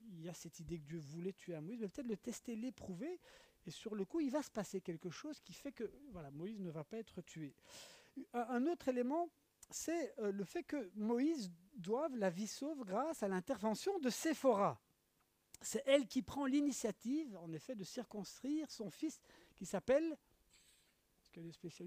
il 0.00 0.24
y 0.24 0.28
a 0.28 0.34
cette 0.34 0.60
idée 0.60 0.78
que 0.78 0.84
Dieu 0.84 0.98
voulait 0.98 1.32
tuer 1.32 1.58
Moïse, 1.60 1.80
mais 1.80 1.88
peut-être 1.88 2.08
le 2.08 2.16
tester, 2.16 2.56
l'éprouver, 2.56 3.20
et 3.66 3.70
sur 3.70 3.94
le 3.94 4.04
coup, 4.04 4.20
il 4.20 4.30
va 4.30 4.42
se 4.42 4.50
passer 4.50 4.80
quelque 4.80 5.10
chose 5.10 5.40
qui 5.40 5.52
fait 5.52 5.72
que 5.72 5.90
voilà, 6.10 6.30
Moïse 6.30 6.60
ne 6.60 6.70
va 6.70 6.84
pas 6.84 6.98
être 6.98 7.22
tué. 7.22 7.54
Un 8.32 8.66
autre 8.66 8.88
élément, 8.88 9.30
c'est 9.74 10.14
euh, 10.20 10.30
le 10.30 10.44
fait 10.44 10.62
que 10.62 10.88
Moïse 10.94 11.50
doive 11.74 12.16
la 12.16 12.30
vie 12.30 12.46
sauve 12.46 12.84
grâce 12.84 13.24
à 13.24 13.28
l'intervention 13.28 13.98
de 13.98 14.08
Séphora. 14.08 14.80
C'est 15.60 15.82
elle 15.84 16.06
qui 16.06 16.22
prend 16.22 16.46
l'initiative, 16.46 17.36
en 17.38 17.52
effet, 17.52 17.74
de 17.74 17.82
circonstruire 17.82 18.70
son 18.70 18.88
fils 18.88 19.20
qui 19.56 19.66
s'appelle 19.66 20.16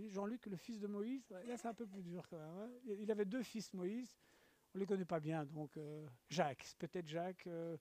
Jean-Luc, 0.10 0.47
le 0.47 0.58
fils 0.58 0.82
de 0.82 0.88
Moïse, 0.88 1.30
là 1.30 1.56
c'est 1.56 1.69
un 1.69 1.73
peu 1.73 1.88
plus 1.88 2.04
dur 2.04 2.28
quand 2.28 2.38
même. 2.38 2.58
Hein. 2.58 2.69
Il 3.00 3.10
avait 3.10 3.23
deux 3.23 3.43
fils 3.43 3.73
Moïse, 3.73 4.17
on 4.73 4.78
ne 4.78 4.82
les 4.82 4.86
connaît 4.86 5.06
pas 5.06 5.21
bien, 5.21 5.45
donc 5.45 5.78
euh, 5.78 6.06
Jacques, 6.28 6.76
peut-être 6.80 7.08
Jacques. 7.08 7.47
Euh, 7.47 7.78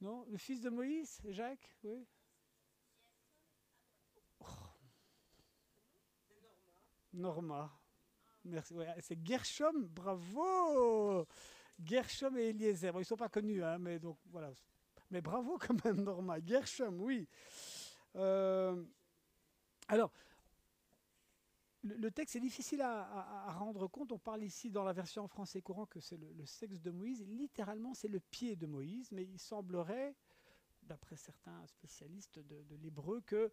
non 0.00 0.26
Le 0.28 0.36
fils 0.36 0.60
de 0.60 0.70
Moïse, 0.70 1.20
Jacques 1.28 1.78
Oui. 1.84 2.04
Oh. 4.40 4.44
Norma. 7.12 7.83
Merci. 8.44 8.74
c'est 9.00 9.24
Gershom, 9.24 9.86
bravo 9.86 11.26
Gershom 11.82 12.36
et 12.36 12.50
Eliezer. 12.50 12.92
ils 12.94 12.98
ne 12.98 13.04
sont 13.04 13.16
pas 13.16 13.28
connus, 13.28 13.64
hein, 13.64 13.78
mais 13.78 13.98
donc 13.98 14.18
voilà. 14.26 14.50
Mais 15.10 15.20
bravo 15.20 15.58
quand 15.60 15.84
même, 15.84 16.02
Norma. 16.02 16.38
Gershom, 16.44 17.00
oui. 17.00 17.28
Euh, 18.16 18.84
alors, 19.88 20.12
le, 21.82 22.10
texte 22.10 22.36
est 22.36 22.40
difficile 22.40 22.80
à, 22.80 23.52
rendre 23.52 23.86
compte. 23.88 24.12
On 24.12 24.18
parle 24.18 24.42
ici 24.42 24.70
dans 24.70 24.84
la 24.84 24.92
version 24.92 25.24
en 25.24 25.28
français 25.28 25.60
courant 25.60 25.86
que 25.86 26.00
c'est 26.00 26.16
le, 26.16 26.46
sexe 26.46 26.80
de 26.80 26.90
Moïse. 26.90 27.22
Littéralement, 27.26 27.94
c'est 27.94 28.08
le 28.08 28.20
pied 28.20 28.56
de 28.56 28.66
Moïse, 28.66 29.10
mais 29.12 29.24
il 29.24 29.38
semblerait, 29.38 30.14
d'après 30.82 31.16
certains 31.16 31.66
spécialistes 31.66 32.38
de, 32.38 32.76
l'hébreu, 32.76 33.20
que 33.26 33.50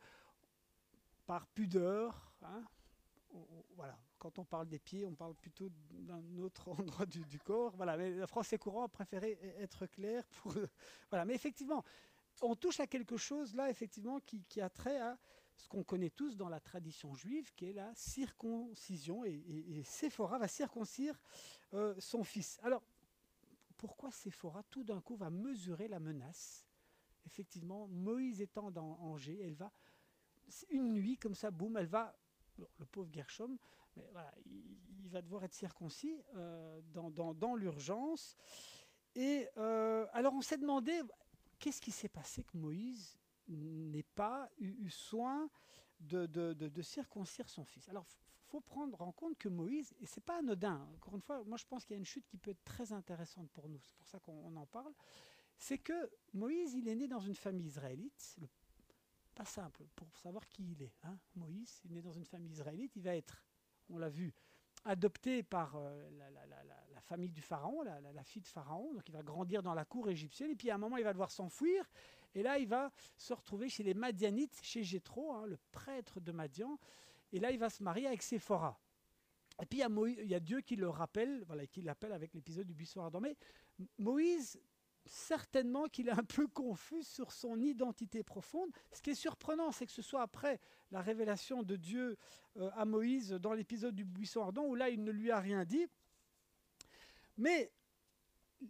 par 1.26 1.48
pudeur, 1.48 2.34
hein, 2.42 2.64
voilà, 3.76 3.98
quand 4.20 4.40
on 4.40 4.46
parle 4.46 4.68
des 4.68 4.80
pieds, 4.80 5.06
on 5.06 5.16
parle 5.16 5.36
plutôt 5.36 5.70
d'un 5.92 6.38
autre 6.38 6.70
endroit 6.80 7.06
du, 7.06 7.40
corps. 7.40 7.76
Voilà, 7.76 7.98
mais 7.98 8.12
le 8.12 8.26
français 8.26 8.58
courant 8.58 8.84
a 8.84 8.88
préféré 8.88 9.40
e-, 9.42 9.62
être 9.62 9.86
clair. 9.88 10.24
Voilà, 11.10 11.26
mais 11.26 11.34
effectivement, 11.34 11.84
on 12.42 12.56
touche 12.56 12.80
à 12.80 12.88
quelque 12.88 13.18
chose 13.18 13.56
là, 13.56 13.70
effectivement, 13.70 14.20
qui, 14.20 14.62
a 14.62 14.70
trait 14.70 15.00
à 15.00 15.18
ce 15.56 15.68
qu'on 15.68 15.84
connaît 15.84 16.10
tous 16.10 16.38
dans 16.38 16.50
la 16.50 16.60
tradition 16.60 17.14
juive, 17.14 17.54
qui 17.56 17.66
est 17.66 17.74
la 17.74 17.94
circoncision. 17.96 19.26
Et, 19.26 19.44
et, 19.68 19.84
Séphora 19.84 20.38
va 20.38 20.48
circoncire 20.48 21.20
euh, 21.74 21.96
son 22.00 22.24
fils. 22.24 22.60
Alors, 22.64 22.84
pourquoi 23.78 24.12
Séphora, 24.12 24.64
tout 24.64 24.84
d'un 24.84 25.02
coup, 25.02 25.16
va 25.16 25.30
mesurer 25.30 25.88
la 25.88 26.00
menace? 26.00 26.66
Effectivement, 27.26 27.88
Moïse 27.88 28.42
étant 28.42 28.72
dans 28.72 28.98
Angers, 29.02 29.40
elle 29.42 29.56
va, 29.56 29.72
une 30.70 30.94
nuit 30.94 31.18
comme 31.18 31.36
ça, 31.36 31.52
boum, 31.52 31.78
elle 31.78 31.88
va 31.88 32.16
le 32.58 32.86
pauvre 32.86 33.10
Gershom, 33.12 33.58
il, 34.46 35.10
va 35.10 35.22
devoir 35.22 35.44
être 35.44 35.54
circoncis 35.54 36.16
euh, 36.36 36.82
dans, 36.94 37.56
l'urgence. 37.56 38.38
Et 39.16 39.48
euh, 39.58 40.08
alors 40.14 40.34
on 40.34 40.42
s'est 40.42 40.58
demandé, 40.58 41.02
qu'est-ce 41.60 41.82
qui 41.82 41.92
s'est 41.92 42.10
passé 42.10 42.44
que 42.44 42.58
Moïse 42.58 43.18
n'ait 43.48 44.06
pas 44.16 44.50
eu, 44.60 44.90
soin 44.90 45.50
de, 46.00 46.82
circoncire 46.82 47.50
son 47.50 47.66
fils? 47.66 47.90
Alors 47.90 48.06
il 48.08 48.52
faut 48.52 48.62
prendre 48.62 49.02
en 49.02 49.12
compte 49.12 49.38
que 49.38 49.50
Moïse, 49.50 49.94
et 50.00 50.06
c'est 50.06 50.24
pas 50.24 50.40
anodin, 50.40 50.88
encore 50.96 51.16
une 51.16 51.22
fois, 51.22 51.44
moi 51.44 51.58
je 51.58 51.66
pense 51.66 51.84
qu'il 51.84 51.94
y 51.94 51.98
a 51.98 52.00
une 52.00 52.06
chute 52.06 52.26
qui 52.28 52.38
peut 52.38 52.52
être 52.52 52.64
très 52.64 52.94
intéressante 52.94 53.50
pour 53.52 53.68
nous, 53.68 53.80
c'est 53.82 53.96
pour 53.96 54.08
ça 54.08 54.20
qu'on 54.20 54.56
en 54.56 54.66
parle, 54.66 54.94
c'est 55.58 55.78
que 55.78 56.10
Moïse, 56.34 56.74
il 56.74 56.88
est 56.88 56.96
né 56.96 57.08
dans 57.08 57.20
une 57.20 57.36
famille 57.36 57.68
israélite, 57.68 58.36
le 58.40 58.48
pas 59.32 59.46
simple 59.46 59.86
pour 59.96 60.08
savoir 60.18 60.48
qui 60.48 60.72
il 60.72 60.82
est. 60.84 60.94
Hein. 61.04 61.18
Moïse, 61.36 61.82
il 61.86 61.92
est 61.92 61.96
né 61.96 62.02
dans 62.02 62.12
une 62.12 62.26
famille 62.26 62.52
israélite, 62.52 62.96
il 62.96 63.04
va 63.04 63.16
être, 63.16 63.44
on 63.90 63.98
l'a 63.98 64.10
vu, 64.10 64.34
adopté 64.86 65.44
par 65.44 65.76
euh, 65.76 66.10
la, 66.94 67.02
famille 67.02 67.32
du 67.32 67.42
pharaon, 67.42 67.82
la, 67.82 68.24
fille 68.24 68.42
de 68.42 68.48
pharaon, 68.48 68.94
donc 68.94 69.08
il 69.10 69.12
va 69.12 69.22
grandir 69.22 69.62
dans 69.62 69.74
la 69.74 69.84
cour 69.84 70.10
égyptienne, 70.10 70.52
et 70.52 70.56
puis 70.56 70.70
à 70.70 70.76
un 70.76 70.78
moment 70.78 70.98
il 70.98 71.04
va 71.04 71.12
devoir 71.12 71.30
s'enfuir, 71.30 71.90
et 72.34 72.42
là 72.42 72.58
il 72.58 72.68
va 72.68 72.92
se 73.18 73.34
retrouver 73.34 73.68
chez 73.68 73.84
les 73.84 73.94
Madianites, 73.94 74.60
chez 74.64 74.84
Jéthro, 74.84 75.34
hein, 75.34 75.46
le 75.46 75.58
prêtre 75.72 76.22
de 76.22 76.32
Madian, 76.32 76.80
et 77.34 77.40
là 77.40 77.52
il 77.52 77.60
va 77.60 77.70
se 77.70 77.84
marier 77.84 78.08
avec 78.08 78.22
Séphora. 78.22 78.80
Et 79.62 79.66
puis 79.66 79.82
il 79.82 80.26
y, 80.26 80.28
y 80.28 80.36
a 80.36 80.40
Dieu 80.40 80.62
qui 80.62 80.76
le 80.76 80.90
rappelle, 80.90 81.44
voilà, 81.46 81.68
qui 81.68 81.82
l'appelle 81.82 82.14
avec 82.14 82.34
l'épisode 82.34 82.66
du 82.66 82.74
buisson 82.74 83.02
ardent. 83.02 83.20
Mais 83.20 83.36
Moïse 83.98 84.60
certainement 85.06 85.88
qu'il 85.88 86.08
est 86.08 86.18
un 86.18 86.24
peu 86.24 86.48
confus 86.48 87.04
sur 87.04 87.32
son 87.32 87.60
identité 87.62 88.24
profonde. 88.24 88.70
Ce 88.92 89.02
qui 89.02 89.12
est 89.12 89.16
surprenant, 89.16 89.72
c'est 89.72 89.86
que 89.86 89.92
ce 89.92 90.02
soit 90.02 90.22
après 90.22 90.60
la 90.92 91.02
révélation 91.02 91.64
de 91.64 91.76
Dieu 91.76 92.18
euh, 92.58 92.70
à 92.74 92.86
Moïse 92.86 93.32
dans 93.32 93.54
l'épisode 93.54 93.96
du 93.96 94.06
buisson 94.06 94.42
ardent, 94.42 94.66
où 94.66 94.76
là, 94.76 94.90
il 94.90 95.04
ne 95.04 95.12
lui 95.12 95.32
a 95.32 95.40
rien 95.40 95.66
dit. 95.66 95.88
Mais 97.38 97.72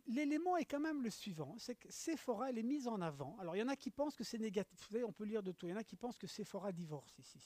l'élément 0.07 0.57
est 0.57 0.65
quand 0.65 0.79
même 0.79 1.03
le 1.03 1.09
suivant, 1.09 1.55
c'est 1.57 1.75
que 1.75 1.91
Séphora, 1.91 2.49
elle 2.49 2.57
est 2.57 2.63
mise 2.63 2.87
en 2.87 3.01
avant. 3.01 3.37
Alors, 3.39 3.55
il 3.55 3.59
y 3.59 3.63
en 3.63 3.67
a 3.67 3.75
qui 3.75 3.91
pensent 3.91 4.15
que 4.15 4.23
c'est 4.23 4.37
négatif. 4.37 4.79
Vous 4.79 4.93
savez, 4.93 5.03
on 5.03 5.11
peut 5.11 5.25
lire 5.25 5.43
de 5.43 5.51
tout. 5.51 5.67
Il 5.67 5.71
y 5.71 5.73
en 5.73 5.77
a 5.77 5.83
qui 5.83 5.95
pensent 5.95 6.17
que 6.17 6.27
Séphora 6.27 6.71
divorce 6.71 7.17
ici. 7.19 7.39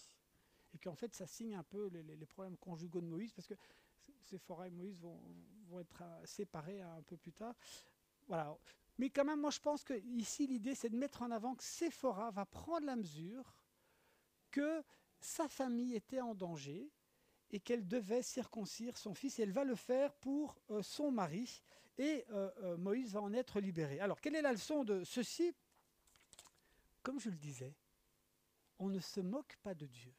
Et 0.73 0.77
qu'en 0.77 0.95
fait, 0.95 1.13
ça 1.13 1.25
signe 1.25 1.55
un 1.55 1.63
peu 1.63 1.87
les, 1.87 2.25
problèmes 2.25 2.57
conjugaux 2.57 3.01
de 3.01 3.07
Moïse, 3.07 3.33
parce 3.33 3.47
que 3.47 3.55
Séphora 4.21 4.67
et 4.67 4.71
Moïse 4.71 4.99
vont, 4.99 5.19
vont 5.67 5.79
être 5.79 6.01
euh, 6.03 6.25
séparés 6.25 6.81
un 6.81 7.01
peu 7.03 7.17
plus 7.17 7.31
tard. 7.31 7.55
Voilà. 8.27 8.57
Mais 8.97 9.09
quand 9.09 9.25
même, 9.25 9.41
moi 9.41 9.51
je 9.51 9.59
pense 9.59 9.83
que 9.83 9.93
ici 9.93 10.47
l'idée 10.47 10.75
c'est 10.75 10.89
de 10.89 10.97
mettre 10.97 11.21
en 11.21 11.31
avant 11.31 11.55
que 11.55 11.63
Séphora 11.63 12.31
va 12.31 12.45
prendre 12.45 12.85
la 12.85 12.95
mesure 12.95 13.55
que 14.51 14.83
sa 15.19 15.47
famille 15.47 15.95
était 15.95 16.21
en 16.21 16.33
danger 16.33 16.91
et 17.51 17.59
qu'elle 17.59 17.87
devait 17.87 18.21
circoncire 18.21 18.97
son 18.97 19.13
fils 19.13 19.39
et 19.39 19.43
elle 19.43 19.51
va 19.51 19.63
le 19.63 19.75
faire 19.75 20.13
pour 20.15 20.57
euh, 20.69 20.81
son 20.81 21.11
mari 21.11 21.61
et 21.97 22.25
euh, 22.31 22.51
euh, 22.63 22.77
Moïse 22.77 23.13
va 23.13 23.21
en 23.21 23.33
être 23.33 23.59
libéré. 23.59 23.99
Alors 23.99 24.19
quelle 24.21 24.35
est 24.35 24.41
la 24.41 24.51
leçon 24.51 24.83
de 24.83 25.03
ceci? 25.03 25.53
Comme 27.03 27.19
je 27.19 27.29
le 27.29 27.37
disais, 27.37 27.75
on 28.79 28.89
ne 28.89 28.99
se 28.99 29.19
moque 29.19 29.57
pas 29.61 29.75
de 29.75 29.85
Dieu. 29.85 30.13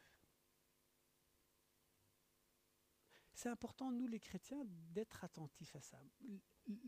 C'est 3.35 3.49
important, 3.51 3.91
nous 3.91 4.07
les 4.07 4.21
chrétiens, 4.21 4.63
d'être 4.65 5.25
attentifs 5.25 5.77
à 5.77 5.81
ça 5.81 5.99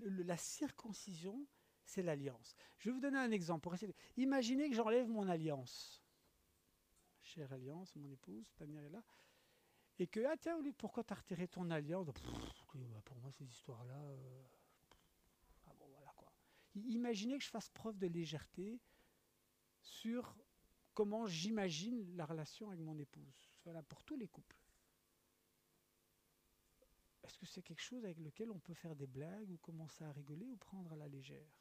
la 0.01 0.37
circoncision, 0.37 1.47
c'est 1.85 2.03
l'alliance. 2.03 2.55
Je 2.79 2.89
vais 2.89 2.95
vous 2.95 3.01
donner 3.01 3.19
un 3.19 3.31
exemple. 3.31 3.69
Imaginez 4.17 4.69
que 4.69 4.77
j'enlève 4.77 5.09
mon 5.09 5.29
alliance. 5.29 6.03
Chère 7.23 7.53
alliance, 7.53 7.95
mon 7.97 8.11
épouse, 8.11 8.51
Tania 8.57 8.83
est 8.83 8.91
là. 8.91 9.03
Et 9.99 10.07
que, 10.07 10.25
ah 10.27 10.37
tiens, 10.37 10.59
pourquoi 10.77 11.03
t'as 11.03 11.17
retiré 11.17 11.49
ton 11.49 11.71
alliance 11.71 12.07
bah, 12.07 12.13
Pour 13.05 13.17
moi, 13.19 13.33
ces 13.33 13.45
histoires-là. 13.45 14.01
Euh, 14.01 14.43
ah 15.67 15.73
voilà 15.79 16.13
quoi. 16.17 16.33
Imaginez 16.75 17.39
que 17.39 17.45
je 17.45 17.51
fasse 17.51 17.69
preuve 17.71 17.99
de 17.99 18.07
légèreté 18.07 18.81
sur 19.81 20.37
comment 20.95 21.27
j'imagine 21.27 22.17
la 22.17 22.27
relation 22.27 22.69
avec 22.69 22.81
mon 22.81 22.99
épouse. 22.99 23.51
Voilà, 23.65 23.83
pour 23.83 24.05
tous 24.05 24.17
les 24.17 24.29
couples 24.29 24.58
est-ce 27.29 27.39
que 27.39 27.47
c'est 27.47 27.63
quelque 27.63 27.83
chose 27.83 28.05
avec 28.05 28.19
lequel 28.19 28.51
on 28.51 28.59
peut 28.59 28.75
faire 28.75 28.97
des 28.97 29.07
blagues 29.07 29.51
ou 29.51 29.59
commencer 29.59 30.03
à 30.03 30.13
rigoler 30.13 30.47
ou 30.47 30.57
prendre 30.57 30.93
à 30.93 30.97
la 30.97 31.09
légère? 31.09 31.53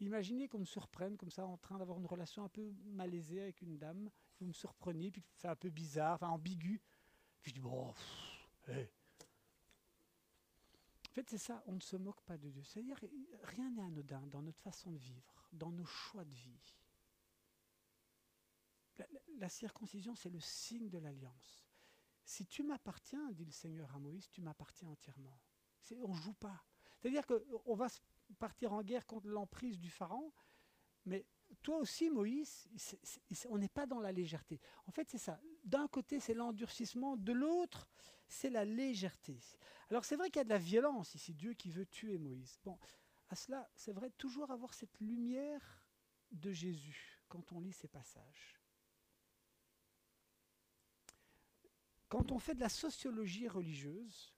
Imaginez 0.00 0.48
qu'on 0.48 0.58
me 0.58 0.64
surprenne 0.64 1.16
comme 1.16 1.30
ça 1.30 1.46
en 1.46 1.56
train 1.56 1.78
d'avoir 1.78 1.98
une 1.98 2.06
relation 2.06 2.42
un 2.42 2.48
peu 2.48 2.74
malaisée 2.86 3.40
avec 3.40 3.62
une 3.62 3.78
dame, 3.78 4.10
vous 4.40 4.46
me 4.46 4.52
surprenez, 4.52 5.12
puis 5.12 5.22
c'est 5.36 5.46
un 5.46 5.54
peu 5.54 5.70
bizarre, 5.70 6.14
enfin 6.14 6.28
ambigu. 6.28 6.82
Puis 7.40 7.50
je 7.50 7.54
dis, 7.54 7.60
bon, 7.60 7.94
En 8.68 8.74
fait, 11.14 11.30
c'est 11.30 11.38
ça, 11.38 11.62
on 11.66 11.74
ne 11.74 11.80
se 11.80 11.96
moque 11.96 12.20
pas 12.22 12.36
de 12.36 12.50
Dieu. 12.50 12.64
C'est-à-dire, 12.64 12.98
rien 13.44 13.70
n'est 13.70 13.82
anodin 13.82 14.26
dans 14.26 14.42
notre 14.42 14.60
façon 14.60 14.90
de 14.90 14.98
vivre, 14.98 15.48
dans 15.52 15.70
nos 15.70 15.86
choix 15.86 16.24
de 16.24 16.34
vie. 16.34 16.74
la 19.38 19.48
circoncision, 19.48 20.16
c'est 20.16 20.30
le 20.30 20.40
signe 20.40 20.88
de 20.88 20.98
l'alliance. 20.98 21.63
Si 22.24 22.46
tu 22.46 22.62
m'appartiens, 22.62 23.30
dit 23.32 23.44
le 23.44 23.52
Seigneur 23.52 23.94
à 23.94 23.98
Moïse, 23.98 24.28
tu 24.30 24.40
m'appartiens 24.40 24.88
entièrement. 24.88 25.38
On 25.92 26.08
ne 26.08 26.14
joue 26.14 26.34
pas. 26.34 26.64
C'est-à-dire 26.98 27.26
qu'on 27.26 27.74
va 27.74 27.88
partir 28.38 28.72
en 28.72 28.82
guerre 28.82 29.06
contre 29.06 29.28
l'emprise 29.28 29.78
du 29.78 29.90
Pharaon, 29.90 30.32
mais 31.04 31.26
toi 31.62 31.76
aussi, 31.76 32.08
Moïse, 32.08 32.68
on 33.48 33.58
n'est 33.58 33.68
pas 33.68 33.86
dans 33.86 34.00
la 34.00 34.10
légèreté. 34.10 34.60
En 34.86 34.90
fait, 34.90 35.08
c'est 35.10 35.18
ça. 35.18 35.38
D'un 35.64 35.86
côté, 35.86 36.18
c'est 36.18 36.34
l'endurcissement, 36.34 37.16
de 37.16 37.32
l'autre, 37.32 37.88
c'est 38.26 38.50
la 38.50 38.64
légèreté. 38.64 39.38
Alors, 39.90 40.04
c'est 40.04 40.16
vrai 40.16 40.30
qu'il 40.30 40.40
y 40.40 40.40
a 40.40 40.44
de 40.44 40.48
la 40.48 40.58
violence 40.58 41.14
ici, 41.14 41.34
Dieu 41.34 41.52
qui 41.52 41.70
veut 41.70 41.86
tuer 41.86 42.16
Moïse. 42.18 42.58
Bon, 42.64 42.78
à 43.28 43.36
cela, 43.36 43.68
c'est 43.74 43.92
vrai 43.92 44.10
toujours 44.10 44.50
avoir 44.50 44.72
cette 44.72 44.98
lumière 45.00 45.86
de 46.30 46.50
Jésus 46.52 47.22
quand 47.28 47.52
on 47.52 47.60
lit 47.60 47.72
ces 47.72 47.88
passages. 47.88 48.53
Quand 52.14 52.30
on 52.30 52.38
fait 52.38 52.54
de 52.54 52.60
la 52.60 52.68
sociologie 52.68 53.48
religieuse, 53.48 54.32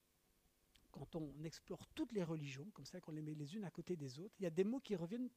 quand 0.90 1.14
on 1.14 1.44
explore 1.44 1.86
toutes 1.88 2.12
les 2.12 2.22
religions, 2.22 2.70
comme 2.70 2.86
ça 2.86 3.02
qu'on 3.02 3.12
les 3.12 3.20
met 3.20 3.34
les 3.34 3.54
unes 3.54 3.64
à 3.64 3.70
côté 3.70 3.96
des 3.96 4.18
autres, 4.18 4.34
il 4.40 4.44
y 4.44 4.46
a 4.46 4.50
des 4.50 4.64
mots 4.64 4.80
qui 4.80 4.96
reviennent 4.96 5.28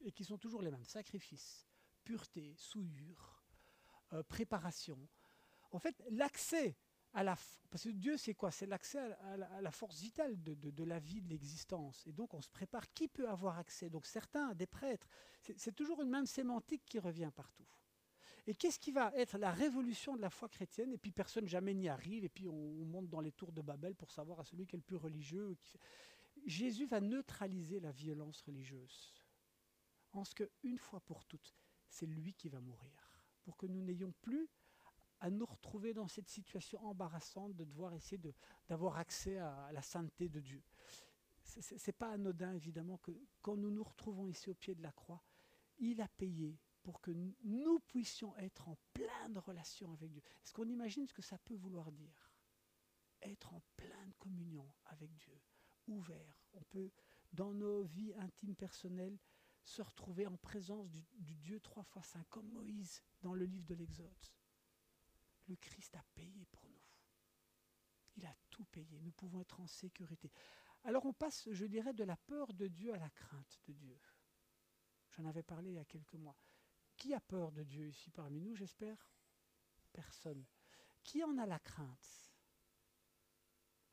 et 0.00 0.10
qui 0.10 0.24
sont 0.24 0.38
toujours 0.38 0.62
les 0.62 0.70
mêmes. 0.70 0.86
Sacrifice, 0.86 1.68
pureté, 2.02 2.54
souillure, 2.56 3.44
euh, 4.14 4.22
préparation. 4.22 4.98
En 5.70 5.78
fait, 5.78 6.02
l'accès 6.08 6.78
à 7.12 7.22
la... 7.22 7.36
Parce 7.68 7.84
que 7.84 7.90
Dieu, 7.90 8.16
c'est 8.16 8.32
quoi? 8.32 8.50
C'est 8.50 8.64
l'accès 8.64 8.98
à, 8.98 9.60
la 9.60 9.70
force 9.70 10.00
vitale 10.00 10.42
de, 10.42 10.54
de 10.54 10.84
la 10.84 10.98
vie, 10.98 11.20
de 11.20 11.28
l'existence. 11.28 12.06
Et 12.06 12.12
donc, 12.12 12.32
on 12.32 12.40
se 12.40 12.48
prépare. 12.48 12.90
Qui 12.94 13.06
peut 13.06 13.28
avoir 13.28 13.58
accès? 13.58 13.90
Donc, 13.90 14.06
certains, 14.06 14.54
des 14.54 14.66
prêtres. 14.66 15.06
C'est 15.42 15.76
toujours 15.76 16.00
une 16.00 16.08
même 16.08 16.24
sémantique 16.24 16.86
qui 16.86 16.98
revient 16.98 17.30
partout. 17.36 17.68
Et 18.48 18.54
qu'est-ce 18.54 18.78
qui 18.78 18.92
va 18.92 19.12
être 19.14 19.36
la 19.36 19.52
révolution 19.52 20.16
de 20.16 20.22
la 20.22 20.30
foi 20.30 20.48
chrétienne? 20.48 20.90
Et 20.94 20.96
puis 20.96 21.12
personne 21.12 21.46
jamais 21.46 21.74
n'y 21.74 21.86
arrive, 21.86 22.24
et 22.24 22.30
puis 22.30 22.48
on, 22.48 22.82
monte 22.86 23.10
dans 23.10 23.20
les 23.20 23.30
tours 23.30 23.52
de 23.52 23.60
Babel 23.60 23.94
pour 23.94 24.10
savoir 24.10 24.40
à 24.40 24.44
celui 24.44 24.66
qui 24.66 24.74
est 24.74 24.78
le 24.78 24.82
plus 24.82 24.96
religieux. 24.96 25.54
Jésus 26.46 26.86
va 26.86 27.02
neutraliser 27.02 27.78
la 27.78 27.92
violence 27.92 28.40
religieuse. 28.40 29.12
En 30.12 30.24
ce 30.24 30.34
qu'une 30.34 30.78
fois 30.78 31.00
pour 31.00 31.26
toutes, 31.26 31.54
c'est 31.90 32.06
lui 32.06 32.32
qui 32.32 32.48
va 32.48 32.58
mourir. 32.58 33.22
Pour 33.44 33.58
que 33.58 33.66
nous 33.66 33.82
n'ayons 33.82 34.14
plus 34.22 34.48
à 35.20 35.28
nous 35.28 35.44
retrouver 35.44 35.92
dans 35.92 36.08
cette 36.08 36.30
situation 36.30 36.82
embarrassante 36.86 37.54
de 37.54 37.64
devoir 37.64 37.92
essayer 37.92 38.18
d'avoir 38.66 38.96
accès 38.96 39.36
à, 39.36 39.68
la 39.72 39.82
sainteté 39.82 40.30
de 40.30 40.40
Dieu. 40.40 40.62
Ce 41.42 41.74
n'est 41.74 41.92
pas 41.92 42.12
anodin, 42.12 42.54
évidemment, 42.54 42.96
que 42.96 43.12
quand 43.42 43.58
nous 43.58 43.70
nous 43.70 43.84
retrouvons 43.84 44.26
ici 44.26 44.48
au 44.48 44.54
pied 44.54 44.74
de 44.74 44.82
la 44.82 44.92
croix, 44.92 45.22
il 45.80 46.00
a 46.00 46.08
payé 46.08 46.58
pour 46.88 47.02
que 47.02 47.10
nous 47.44 47.80
puissions 47.80 48.34
être 48.38 48.66
en 48.66 48.78
pleine 48.94 49.36
relation 49.36 49.92
avec 49.92 50.10
Dieu. 50.10 50.22
Est-ce 50.42 50.54
qu'on 50.54 50.70
imagine 50.70 51.06
ce 51.06 51.12
que 51.12 51.20
ça 51.20 51.36
peut 51.36 51.52
vouloir 51.52 51.92
dire? 51.92 52.32
Être 53.20 53.52
en 53.52 53.60
pleine 53.76 54.14
communion 54.18 54.66
avec 54.86 55.14
Dieu, 55.14 55.38
ouvert. 55.86 56.46
On 56.54 56.62
peut, 56.62 56.90
dans 57.30 57.52
nos 57.52 57.82
vies 57.82 58.14
intimes 58.14 58.56
personnelles, 58.56 59.18
se 59.64 59.82
retrouver 59.82 60.26
en 60.26 60.38
présence 60.38 60.88
du, 60.88 61.04
Dieu 61.34 61.60
trois 61.60 61.84
fois 61.84 62.02
saint, 62.02 62.24
comme 62.30 62.48
Moïse 62.48 63.02
dans 63.20 63.34
le 63.34 63.44
livre 63.44 63.66
de 63.66 63.74
l'Exode. 63.74 64.26
Le 65.46 65.56
Christ 65.56 65.94
a 65.94 66.04
payé 66.14 66.46
pour 66.52 66.64
Il 68.16 68.24
a 68.24 68.34
tout 68.48 68.64
payé. 68.64 68.98
Nous 69.02 69.12
pouvons 69.12 69.42
être 69.42 69.60
en 69.60 69.66
sécurité. 69.66 70.32
Alors 70.84 71.04
on 71.04 71.12
passe, 71.12 71.50
je 71.52 71.66
dirais, 71.66 71.92
de 71.92 72.04
la 72.04 72.16
peur 72.16 72.54
de 72.54 72.66
Dieu 72.66 72.94
à 72.94 72.98
la 72.98 73.10
crainte 73.10 73.60
de 73.66 73.74
Dieu. 73.74 74.00
J'en 75.10 75.26
avais 75.26 75.42
parlé 75.42 75.68
il 75.68 75.74
y 75.74 75.78
a 75.78 75.84
quelques 75.84 76.14
mois. 76.14 76.36
Qui 76.98 77.14
a 77.14 77.20
peur 77.20 77.52
de 77.52 77.62
Dieu 77.62 77.88
ici 77.88 78.10
parmi 78.10 78.40
nous, 78.40 78.54
j'espère? 78.54 79.08
Personne. 79.92 80.44
Qui 81.02 81.24
en 81.24 81.38
a 81.38 81.46
la 81.46 81.58
crainte? 81.58 82.34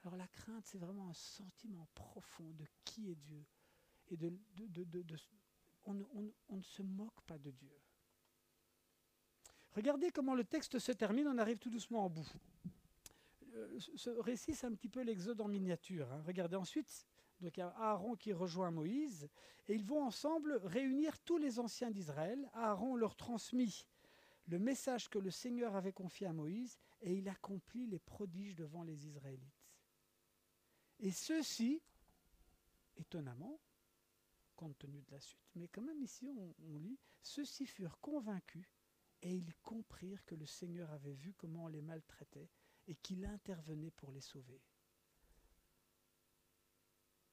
Alors 0.03 0.17
la 0.17 0.27
crainte, 0.27 0.65
c'est 0.65 0.79
vraiment 0.79 1.07
un 1.07 1.13
sentiment 1.13 1.87
profond 1.93 2.51
de 2.51 2.65
qui 2.83 3.11
est 3.11 3.15
Dieu. 3.15 3.45
Et 4.07 4.17
de, 4.17 4.33
on, 5.85 6.05
on 6.49 6.55
ne 6.57 6.61
se 6.61 6.81
moque 6.81 7.21
pas 7.21 7.37
de 7.37 7.51
Dieu. 7.51 7.79
Regardez 9.71 10.11
comment 10.11 10.35
le 10.35 10.43
texte 10.43 10.79
se 10.79 10.91
termine, 10.91 11.27
on 11.27 11.37
arrive 11.37 11.59
tout 11.59 11.69
doucement 11.69 12.05
au 12.05 12.09
bout. 12.09 12.27
Euh, 13.53 13.79
ce 13.79 14.09
récit, 14.09 14.53
c'est 14.53 14.67
un 14.67 14.73
petit 14.73 14.89
peu 14.89 15.01
l'exode 15.01 15.41
en 15.41 15.47
miniature. 15.47 16.11
Hein. 16.11 16.23
Regardez 16.25 16.55
ensuite, 16.55 17.05
donc 17.45 17.58
il 17.58 17.60
y 17.60 17.63
a 17.63 17.69
Aaron 17.77 18.15
qui 18.15 18.34
rejoint 18.34 18.71
Moïse, 18.71 19.29
et 19.67 19.75
ils 19.75 19.86
vont 19.86 20.03
ensemble 20.03 20.60
réunir 20.63 21.19
tous 21.19 21.38
les 21.38 21.60
anciens 21.60 21.91
d'Israël. 21.91 22.49
Aaron 22.53 22.95
leur 22.95 23.15
transmit 23.15 23.86
le 24.47 24.58
message 24.58 25.10
que 25.10 25.19
le 25.19 25.29
Seigneur 25.29 25.75
avait 25.75 25.93
confié 25.93 26.25
à 26.25 26.34
Moïse, 26.34 26.79
et 27.01 27.13
il 27.13 27.29
accomplit 27.29 27.86
les 27.86 27.99
prodiges 27.99 28.55
devant 28.55 28.84
les 28.84 29.05
Israélites. 29.05 29.69
Et 30.99 31.12
ceux-ci, 31.12 31.84
étonnamment, 32.97 33.60
compte 34.55 34.77
tenu 34.79 35.01
de 35.01 35.12
la 35.12 35.19
suite, 35.19 35.51
mais 35.55 35.67
quand 35.67 35.81
même 35.81 36.01
ici 36.01 36.27
on, 36.29 36.55
on 36.71 36.77
lit, 36.77 36.97
ceux-ci 37.21 37.67
furent 37.67 37.99
convaincus 37.99 38.65
et 39.21 39.36
ils 39.36 39.53
comprirent 39.62 40.23
que 40.25 40.36
le 40.36 40.45
Seigneur 40.45 40.91
avait 40.91 41.13
vu 41.13 41.34
comment 41.34 41.65
on 41.65 41.67
les 41.67 41.81
maltraitait 41.81 42.49
et 42.88 42.95
qu'il 42.95 43.25
intervenait 43.25 43.91
pour 43.91 44.12
les 44.12 44.21
sauver. 44.21 44.62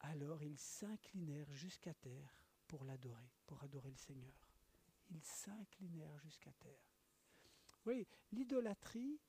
Alors 0.03 0.43
ils 0.43 0.59
s'inclinèrent 0.59 1.53
jusqu'à 1.53 1.95
terre 1.95 2.45
pour 2.67 2.85
l'adorer, 2.85 3.31
pour 3.47 3.63
adorer 3.63 3.91
le 3.91 3.97
Seigneur. 3.97 4.51
Ils 5.11 5.25
s'inclinèrent 5.25 6.19
jusqu'à 6.19 6.53
terre. 6.55 6.93
Oui, 7.87 8.07
l'idolâtrie, 8.33 9.21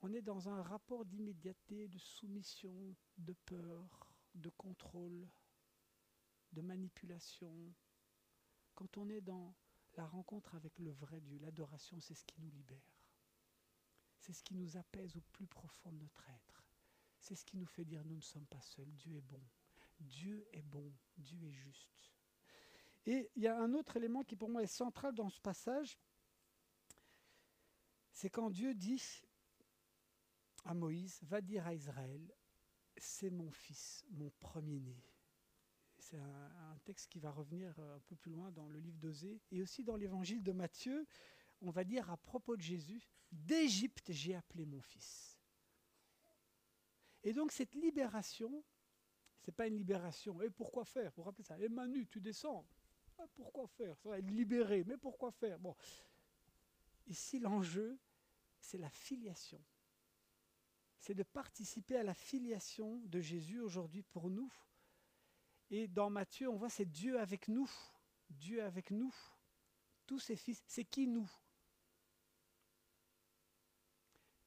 on 0.00 0.12
est 0.12 0.22
dans 0.22 0.48
un 0.48 0.62
rapport 0.62 1.04
d'immédiateté, 1.04 1.88
de 1.88 1.98
soumission, 1.98 2.94
de 3.18 3.32
peur, 3.32 4.12
de 4.34 4.48
contrôle, 4.50 5.28
de 6.52 6.62
manipulation. 6.62 7.74
Quand 8.74 8.96
on 8.96 9.08
est 9.08 9.20
dans 9.20 9.54
la 9.96 10.06
rencontre 10.06 10.54
avec 10.54 10.78
le 10.78 10.90
vrai 10.92 11.20
Dieu, 11.20 11.38
l'adoration, 11.38 12.00
c'est 12.00 12.14
ce 12.14 12.24
qui 12.24 12.40
nous 12.40 12.50
libère. 12.50 13.02
C'est 14.20 14.32
ce 14.32 14.42
qui 14.42 14.54
nous 14.54 14.76
apaise 14.76 15.16
au 15.16 15.20
plus 15.32 15.46
profond 15.46 15.90
de 15.92 15.98
notre 15.98 16.28
être. 16.30 16.64
C'est 17.18 17.34
ce 17.34 17.44
qui 17.44 17.56
nous 17.56 17.66
fait 17.66 17.84
dire 17.84 18.04
nous 18.04 18.16
ne 18.16 18.22
sommes 18.22 18.46
pas 18.46 18.60
seuls, 18.60 18.92
Dieu 18.94 19.16
est 19.16 19.20
bon. 19.22 19.42
Dieu 20.00 20.46
est 20.52 20.62
bon, 20.62 20.92
Dieu 21.16 21.42
est 21.44 21.52
juste. 21.52 22.12
Et 23.06 23.30
il 23.36 23.42
y 23.42 23.48
a 23.48 23.58
un 23.58 23.72
autre 23.74 23.96
élément 23.96 24.22
qui 24.22 24.36
pour 24.36 24.48
moi 24.48 24.62
est 24.62 24.66
central 24.66 25.14
dans 25.14 25.30
ce 25.30 25.40
passage, 25.40 25.98
c'est 28.12 28.30
quand 28.30 28.50
Dieu 28.50 28.74
dit 28.74 29.02
à 30.64 30.74
Moïse, 30.74 31.20
va 31.22 31.40
dire 31.40 31.66
à 31.66 31.74
Israël, 31.74 32.34
c'est 32.96 33.30
mon 33.30 33.50
fils, 33.50 34.04
mon 34.10 34.30
premier-né. 34.40 35.02
C'est 35.98 36.18
un, 36.18 36.78
texte 36.84 37.10
qui 37.10 37.18
va 37.18 37.30
revenir 37.30 37.78
un 37.78 38.00
peu 38.06 38.16
plus 38.16 38.32
loin 38.32 38.50
dans 38.50 38.68
le 38.68 38.78
livre 38.78 38.98
d'Osée 38.98 39.42
et 39.50 39.60
aussi 39.60 39.84
dans 39.84 39.96
l'évangile 39.96 40.42
de 40.42 40.52
Matthieu 40.52 41.06
on 41.60 41.70
va 41.70 41.84
dire 41.84 42.10
à 42.10 42.16
propos 42.16 42.56
de 42.56 42.62
Jésus, 42.62 43.08
d'Égypte 43.32 44.12
j'ai 44.12 44.34
appelé 44.34 44.64
mon 44.64 44.80
fils. 44.80 45.38
Et 47.24 47.32
donc 47.32 47.52
cette 47.52 47.74
libération, 47.74 48.64
n'est 49.48 49.54
pas 49.54 49.66
une 49.66 49.76
libération. 49.76 50.40
Et 50.42 50.50
pourquoi 50.50 50.84
faire? 50.84 51.12
Pour 51.12 51.24
rappeler 51.24 51.44
ça? 51.44 51.58
Et 51.58 51.68
Manu, 51.68 52.06
tu 52.06 52.20
descends. 52.20 52.66
Ah, 53.18 53.26
pourquoi 53.34 53.66
faire? 53.66 53.96
Ça 53.98 54.08
va 54.08 54.18
être 54.18 54.30
libéré, 54.30 54.84
mais 54.84 54.96
pourquoi 54.96 55.30
faire? 55.32 55.58
Bon. 55.58 55.74
Ici, 57.06 57.38
l'enjeu, 57.38 57.98
c'est 58.60 58.78
la 58.78 58.90
filiation. 58.90 59.62
C'est 60.98 61.14
de 61.14 61.22
participer 61.22 61.96
à 61.96 62.02
la 62.02 62.14
filiation 62.14 63.00
de 63.06 63.20
Jésus 63.20 63.60
aujourd'hui 63.60 64.02
pour 64.02 64.30
nous. 64.30 64.52
Et 65.70 65.88
dans 65.88 66.10
Matthieu, 66.10 66.48
on 66.48 66.56
voit 66.56 66.70
c'est 66.70 66.84
Dieu 66.84 67.18
avec 67.18 67.48
nous. 67.48 67.70
Dieu 68.30 68.62
avec 68.62 68.90
nous. 68.90 69.14
Tous 70.06 70.18
ses 70.18 70.36
fils. 70.36 70.62
C'est 70.66 70.84
qui 70.84 71.06
nous? 71.06 71.30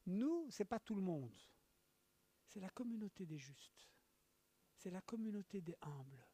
Nous, 0.05 0.49
ce 0.49 0.61
n'est 0.61 0.67
pas 0.67 0.79
tout 0.79 0.95
le 0.95 1.01
monde. 1.01 1.35
C'est 2.47 2.59
la 2.59 2.69
communauté 2.69 3.25
des 3.25 3.37
justes. 3.37 3.90
C'est 4.81 4.89
la 4.89 5.01
communauté 5.01 5.61
des 5.61 5.77
humbles. 5.83 6.25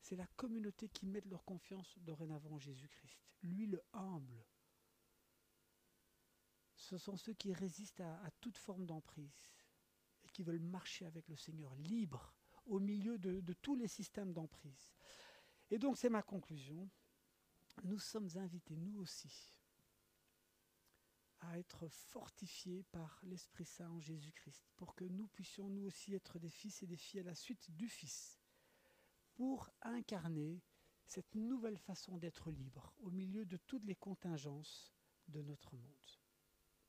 C'est 0.00 0.16
la 0.16 0.26
communauté 0.28 0.88
qui 0.88 1.04
met 1.04 1.20
leur 1.26 1.44
confiance 1.44 1.98
dorénavant 1.98 2.52
en 2.52 2.58
Jésus-Christ. 2.58 3.20
Lui, 3.42 3.66
le 3.66 3.82
humble. 3.92 4.46
Ce 6.74 6.96
sont 6.96 7.18
ceux 7.18 7.34
qui 7.34 7.52
résistent 7.52 8.00
à, 8.00 8.30
toute 8.40 8.56
forme 8.56 8.86
d'emprise 8.86 9.52
et 10.24 10.30
qui 10.30 10.42
veulent 10.42 10.58
marcher 10.58 11.04
avec 11.04 11.28
le 11.28 11.36
Seigneur 11.36 11.74
libre 11.74 12.34
au 12.64 12.80
milieu 12.80 13.18
de, 13.18 13.40
de 13.40 13.52
tous 13.52 13.74
les 13.76 13.88
systèmes 13.88 14.32
d'emprise. 14.32 14.90
Et 15.70 15.78
donc 15.78 15.98
c'est 15.98 16.08
ma 16.08 16.22
conclusion. 16.22 16.88
Nous 17.84 17.98
sommes 17.98 18.30
invités, 18.36 18.76
nous 18.78 19.00
aussi, 19.00 19.59
à 21.40 21.58
être 21.58 21.88
fortifiés 21.88 22.84
par 22.92 23.20
l'Esprit 23.24 23.64
Saint 23.64 23.90
en 23.90 24.00
Jésus-Christ, 24.00 24.70
pour 24.76 24.94
que 24.94 25.04
nous 25.04 25.26
puissions 25.28 25.68
nous 25.68 25.86
aussi 25.86 26.14
être 26.14 26.38
des 26.38 26.50
fils 26.50 26.82
et 26.82 26.86
des 26.86 26.96
filles 26.96 27.20
à 27.20 27.24
la 27.24 27.34
suite 27.34 27.70
du 27.70 27.88
Fils, 27.88 28.38
pour 29.34 29.70
incarner 29.82 30.62
cette 31.06 31.34
nouvelle 31.34 31.78
façon 31.78 32.18
d'être 32.18 32.50
libre 32.50 32.94
au 33.00 33.10
milieu 33.10 33.44
de 33.44 33.56
toutes 33.56 33.84
les 33.84 33.96
contingences 33.96 34.94
de 35.28 35.42
notre 35.42 35.76
monde. 35.76 36.19